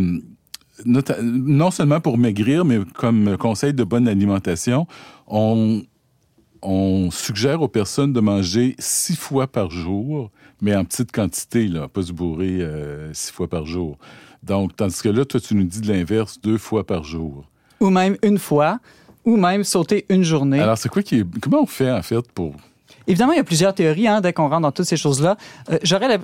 [0.86, 4.88] non seulement pour maigrir, mais comme conseil de bonne alimentation,
[5.28, 5.84] on,
[6.62, 10.32] on suggère aux personnes de manger six fois par jour,
[10.64, 13.98] mais en petite quantité, là, pas se bourrer euh, six fois par jour.
[14.42, 17.44] Donc, tandis que là, toi, tu nous dis de l'inverse, deux fois par jour.
[17.82, 18.80] Ou même une fois,
[19.26, 20.62] ou même sauter une journée.
[20.62, 21.40] Alors, c'est quoi qui est...
[21.42, 22.56] Comment on fait, en fait, pour
[23.08, 25.38] Évidemment, il y a plusieurs théories hein, dès qu'on rentre dans toutes ces choses-là.
[25.70, 26.20] Euh, j'aurais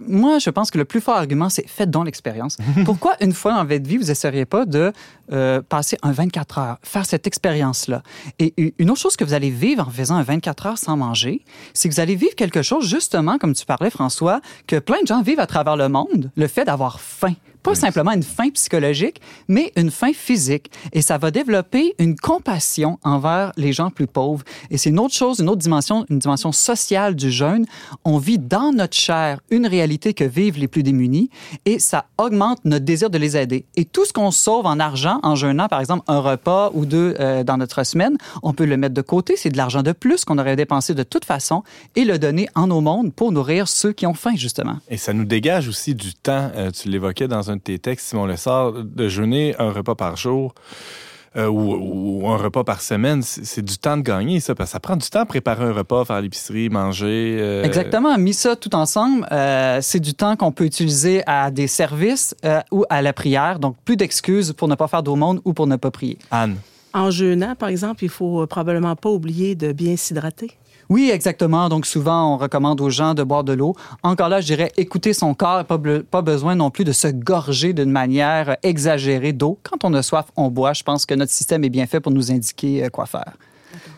[0.00, 2.56] Moi, je pense que le plus fort argument, c'est faites donc l'expérience.
[2.84, 4.92] Pourquoi, une fois dans votre vie, vous n'essayeriez pas de
[5.32, 8.02] euh, passer un 24 heures, faire cette expérience-là?
[8.38, 11.44] Et une autre chose que vous allez vivre en faisant un 24 heures sans manger,
[11.74, 15.06] c'est que vous allez vivre quelque chose, justement, comme tu parlais, François, que plein de
[15.06, 17.34] gens vivent à travers le monde, le fait d'avoir faim
[17.68, 20.70] pas simplement une fin psychologique, mais une fin physique.
[20.92, 24.42] Et ça va développer une compassion envers les gens plus pauvres.
[24.70, 27.66] Et c'est une autre chose, une autre dimension, une dimension sociale du jeûne.
[28.06, 31.28] On vit dans notre chair une réalité que vivent les plus démunis
[31.66, 33.66] et ça augmente notre désir de les aider.
[33.76, 37.16] Et tout ce qu'on sauve en argent en jeûnant, par exemple un repas ou deux
[37.20, 39.34] euh, dans notre semaine, on peut le mettre de côté.
[39.36, 41.62] C'est de l'argent de plus qu'on aurait dépensé de toute façon
[41.96, 44.78] et le donner en au monde pour nourrir ceux qui ont faim, justement.
[44.88, 46.50] Et ça nous dégage aussi du temps.
[46.54, 50.16] Euh, tu l'évoquais dans un de tes textes, Simon Lessard, de jeûner un repas par
[50.16, 50.54] jour.
[51.36, 54.80] Euh, ou, un repas par semaine, c'est du temps de gagner, ça, parce que ça
[54.80, 57.36] prend du temps à préparer un repas, faire l'épicerie, manger.
[57.38, 57.62] Euh.
[57.64, 58.16] Exactement.
[58.16, 62.34] Mis ça tout ensemble, euh, c'est du temps qu'on peut utiliser à des services
[62.72, 63.58] ou à la prière.
[63.58, 66.18] Donc, plus d'excuses pour ne pas faire d'aumône ou pour ne pas prier.
[66.30, 66.56] Anne.
[66.94, 70.52] En jeûnant, par exemple, il faut probablement pas oublier de bien s'hydrater.
[70.88, 71.68] Oui, exactement.
[71.68, 73.74] Donc, souvent, on recommande aux gens de boire de l'eau.
[74.02, 75.64] Encore là, je dirais écouter son corps.
[75.64, 79.58] Pas, besoin non plus de se gorger d'une manière exagérée d'eau.
[79.62, 80.72] Quand on a soif, on boit.
[80.72, 83.32] Je pense que notre système est bien fait pour nous indiquer euh, quoi faire.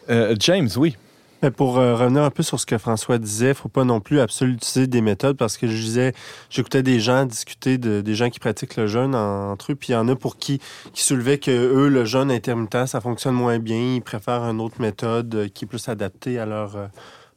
[0.08, 0.96] Euh, James, oui.
[1.42, 4.20] Mais pour euh, revenir un peu sur ce que François disait, faut pas non plus
[4.20, 6.12] utiliser des méthodes parce que je disais,
[6.50, 9.92] j'écoutais des gens discuter de des gens qui pratiquent le jeûne entre eux, puis il
[9.92, 10.60] y en a pour qui
[10.92, 14.80] qui soulevaient que eux le jeûne intermittent ça fonctionne moins bien, ils préfèrent une autre
[14.80, 16.86] méthode euh, qui est plus adaptée à leur euh,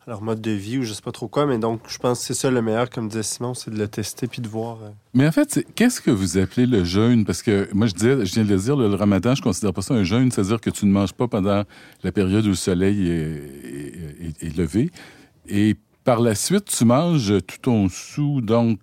[0.07, 2.25] leur mode de vie ou je sais pas trop quoi, mais donc je pense que
[2.25, 4.77] c'est ça le meilleur, comme disait Simon, c'est de le tester puis de voir.
[4.83, 4.89] Euh.
[5.13, 7.25] Mais en fait, qu'est-ce que vous appelez le jeûne?
[7.25, 9.81] Parce que moi, je, disais, je viens de le dire, le, ramadan, je considère pas
[9.81, 11.63] ça un jeûne, c'est-à-dire que tu ne manges pas pendant
[12.03, 14.91] la période où le soleil est, est levé.
[15.47, 18.79] Et par la suite, tu manges tout ton sou, donc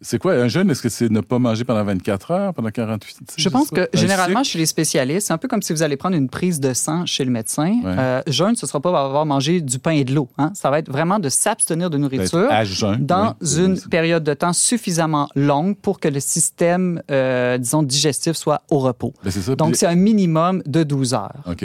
[0.00, 0.70] c'est quoi un jeûne?
[0.70, 3.34] Est-ce que c'est ne pas manger pendant 24 heures, pendant 48 heures?
[3.36, 6.16] Je pense que généralement, chez les spécialistes, c'est un peu comme si vous allez prendre
[6.16, 7.80] une prise de sang chez le médecin.
[7.84, 10.28] Euh, jeûne, ce ne sera pas avoir mangé du pain et de l'eau.
[10.38, 10.52] Hein?
[10.54, 12.48] Ça va être vraiment de s'abstenir de nourriture
[12.98, 18.62] dans une période de temps suffisamment longue pour que le système, euh, disons, digestif soit
[18.70, 19.14] au repos.
[19.24, 21.42] Ben, Donc, c'est un minimum de 12 heures.
[21.46, 21.64] OK.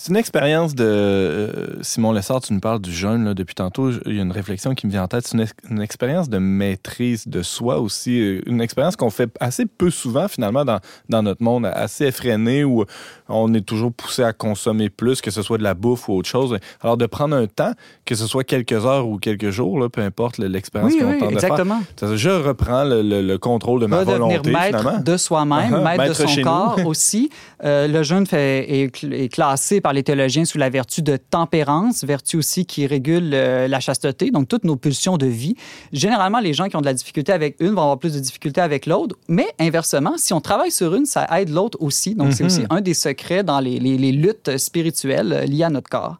[0.00, 0.84] C'est une expérience de.
[0.84, 3.90] Euh, Simon Lessard, tu nous parles du jeûne là, depuis tantôt.
[4.06, 5.26] Il y a une réflexion qui me vient en tête.
[5.26, 5.36] C'est
[5.68, 8.20] une, expérience de maîtrise de soi aussi.
[8.20, 10.78] Euh, une expérience qu'on fait assez peu souvent, finalement, dans,
[11.08, 12.84] dans notre monde, assez effréné, où
[13.28, 16.28] on est toujours poussé à consommer plus, que ce soit de la bouffe ou autre
[16.28, 16.56] chose.
[16.80, 17.72] Alors, de prendre un temps,
[18.04, 21.32] que ce soit quelques heures ou quelques jours, là, peu importe l'expérience qu'on oui, tente
[21.32, 21.80] exactement.
[22.00, 22.16] de faire.
[22.16, 25.96] Je reprends le, contrôle de ma volonté, maître de soi-même, uh-huh.
[25.98, 27.30] maître, de son corps aussi.
[27.64, 31.16] Euh, le jeûne fait, est, est classé par par les théologiens sous la vertu de
[31.16, 35.54] tempérance, vertu aussi qui régule euh, la chasteté, donc toutes nos pulsions de vie.
[35.94, 38.60] Généralement, les gens qui ont de la difficulté avec une vont avoir plus de difficulté
[38.60, 42.14] avec l'autre, mais inversement, si on travaille sur une, ça aide l'autre aussi.
[42.14, 42.46] Donc, c'est mhm.
[42.46, 46.18] aussi un des secrets dans les, les, les luttes spirituelles euh, liées à notre corps.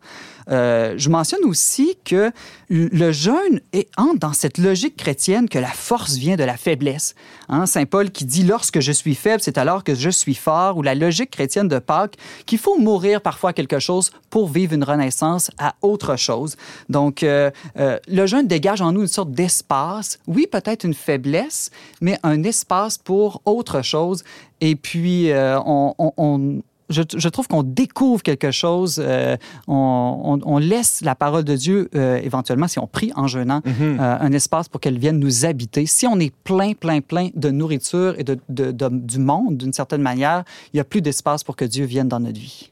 [0.50, 2.30] Euh, je mentionne aussi que
[2.70, 7.14] le jeûne est, entre dans cette logique chrétienne que la force vient de la faiblesse.
[7.48, 10.76] Hein, Saint Paul qui dit lorsque je suis faible, c'est alors que je suis fort,
[10.76, 14.84] ou la logique chrétienne de Pâques qu'il faut mourir parfois quelque chose pour vivre une
[14.84, 16.56] renaissance à autre chose.
[16.88, 21.70] Donc, euh, euh, le jeûne dégage en nous une sorte d'espace, oui, peut-être une faiblesse,
[22.00, 24.24] mais un espace pour autre chose.
[24.60, 29.36] Et puis, on, on, je, trouve qu'on découvre quelque chose, euh,
[29.66, 33.98] on, laisse la parole de Dieu, euh, éventuellement, si on prie en jeûnant, mhm.
[34.00, 35.86] euh, un espace pour qu'elle vienne nous habiter.
[35.86, 40.44] Si on est plein, plein, plein de nourriture et de, du monde, d'une certaine manière,
[40.72, 42.70] il n'y a plus d'espace pour que Dieu vienne dans notre vie.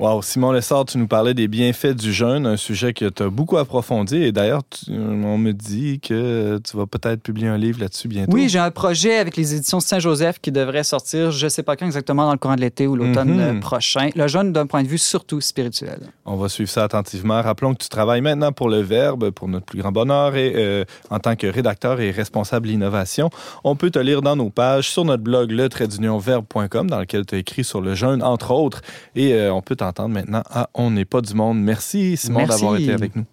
[0.00, 3.28] Wow, Simon Lessard, tu nous parlais des bienfaits du jeûne, un sujet que tu as
[3.28, 4.16] beaucoup approfondi.
[4.16, 8.32] Et d'ailleurs, on me dit que tu vas peut-être publier un livre là-dessus bientôt.
[8.32, 11.76] Oui, j'ai un projet avec les éditions Saint-Joseph qui devrait sortir, je ne sais pas
[11.76, 13.60] quand exactement, dans le courant de l'été ou l'automne mhm.
[13.60, 14.08] prochain.
[14.16, 15.98] Le jeûne d'un point de vue surtout spirituel.
[16.24, 17.42] On va suivre ça attentivement.
[17.42, 20.86] Rappelons que tu travailles maintenant pour le Verbe, pour notre plus grand bonheur, et euh,
[21.10, 23.28] en tant que rédacteur et responsable d'innovation.
[23.64, 25.68] On peut te lire dans nos pages sur notre blog le
[26.88, 28.80] dans lequel tu as écrit sur le jeûne, entre autres.
[29.14, 31.60] Et euh, on peut t'en entendre maintenant à On n'est pas du monde.
[31.60, 33.26] Merci, Simon, d'avoir été avec nous.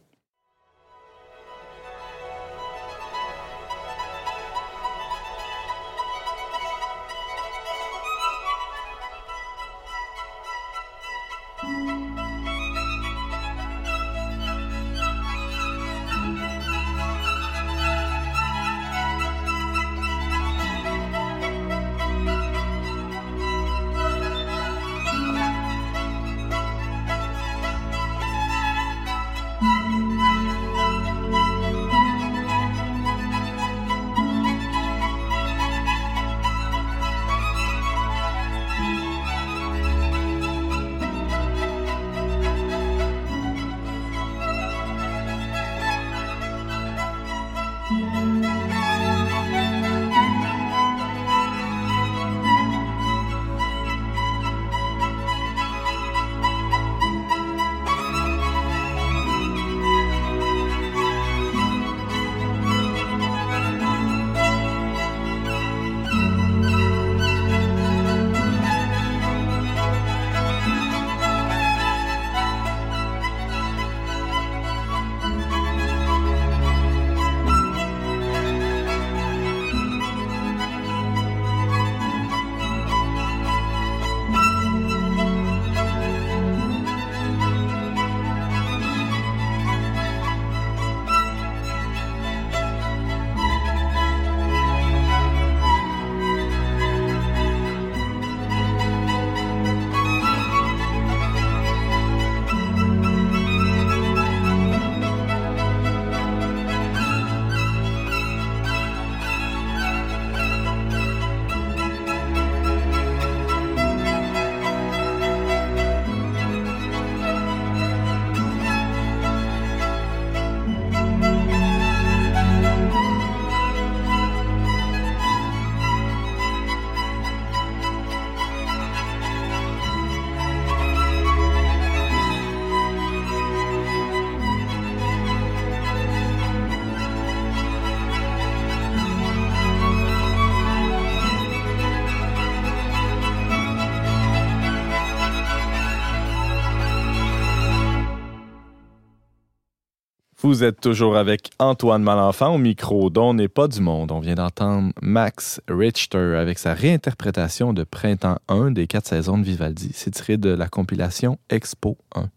[150.47, 154.13] Vous êtes toujours avec Antoine Malenfant au micro dont n'est pas du monde.
[154.13, 159.43] On vient d'entendre Max Richter avec sa réinterprétation de Printemps 1 des quatre saisons de
[159.43, 159.91] Vivaldi.
[159.93, 162.29] C'est tiré de la compilation Expo 1.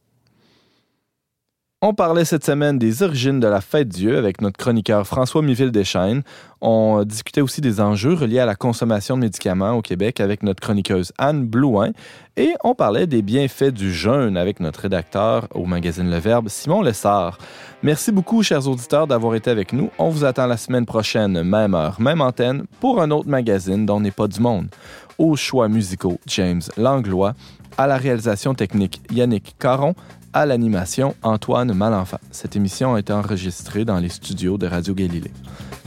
[1.82, 5.70] On parlait cette semaine des origines de la fête Dieu avec notre chroniqueur François Miville
[5.70, 6.20] Deschaines.
[6.60, 10.60] On discutait aussi des enjeux reliés à la consommation de médicaments au Québec avec notre
[10.60, 11.92] chroniqueuse Anne Blouin.
[12.36, 16.82] Et on parlait des bienfaits du jeûne avec notre rédacteur au magazine Le Verbe, Simon
[16.82, 17.38] Lessard.
[17.82, 19.88] Merci beaucoup, chers auditeurs, d'avoir été avec nous.
[19.96, 24.00] On vous attend la semaine prochaine, même heure, même antenne, pour un autre magazine dont
[24.00, 24.68] n'est pas du monde.
[25.16, 27.32] Aux choix musicaux, James Langlois.
[27.78, 29.94] À la réalisation technique, Yannick Caron
[30.32, 32.20] à l'animation Antoine Malenfant.
[32.30, 35.32] Cette émission a été enregistrée dans les studios de Radio Galilée.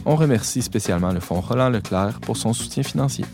[0.06, 3.26] On remercie spécialement le Fonds Roland Leclerc pour son soutien financier.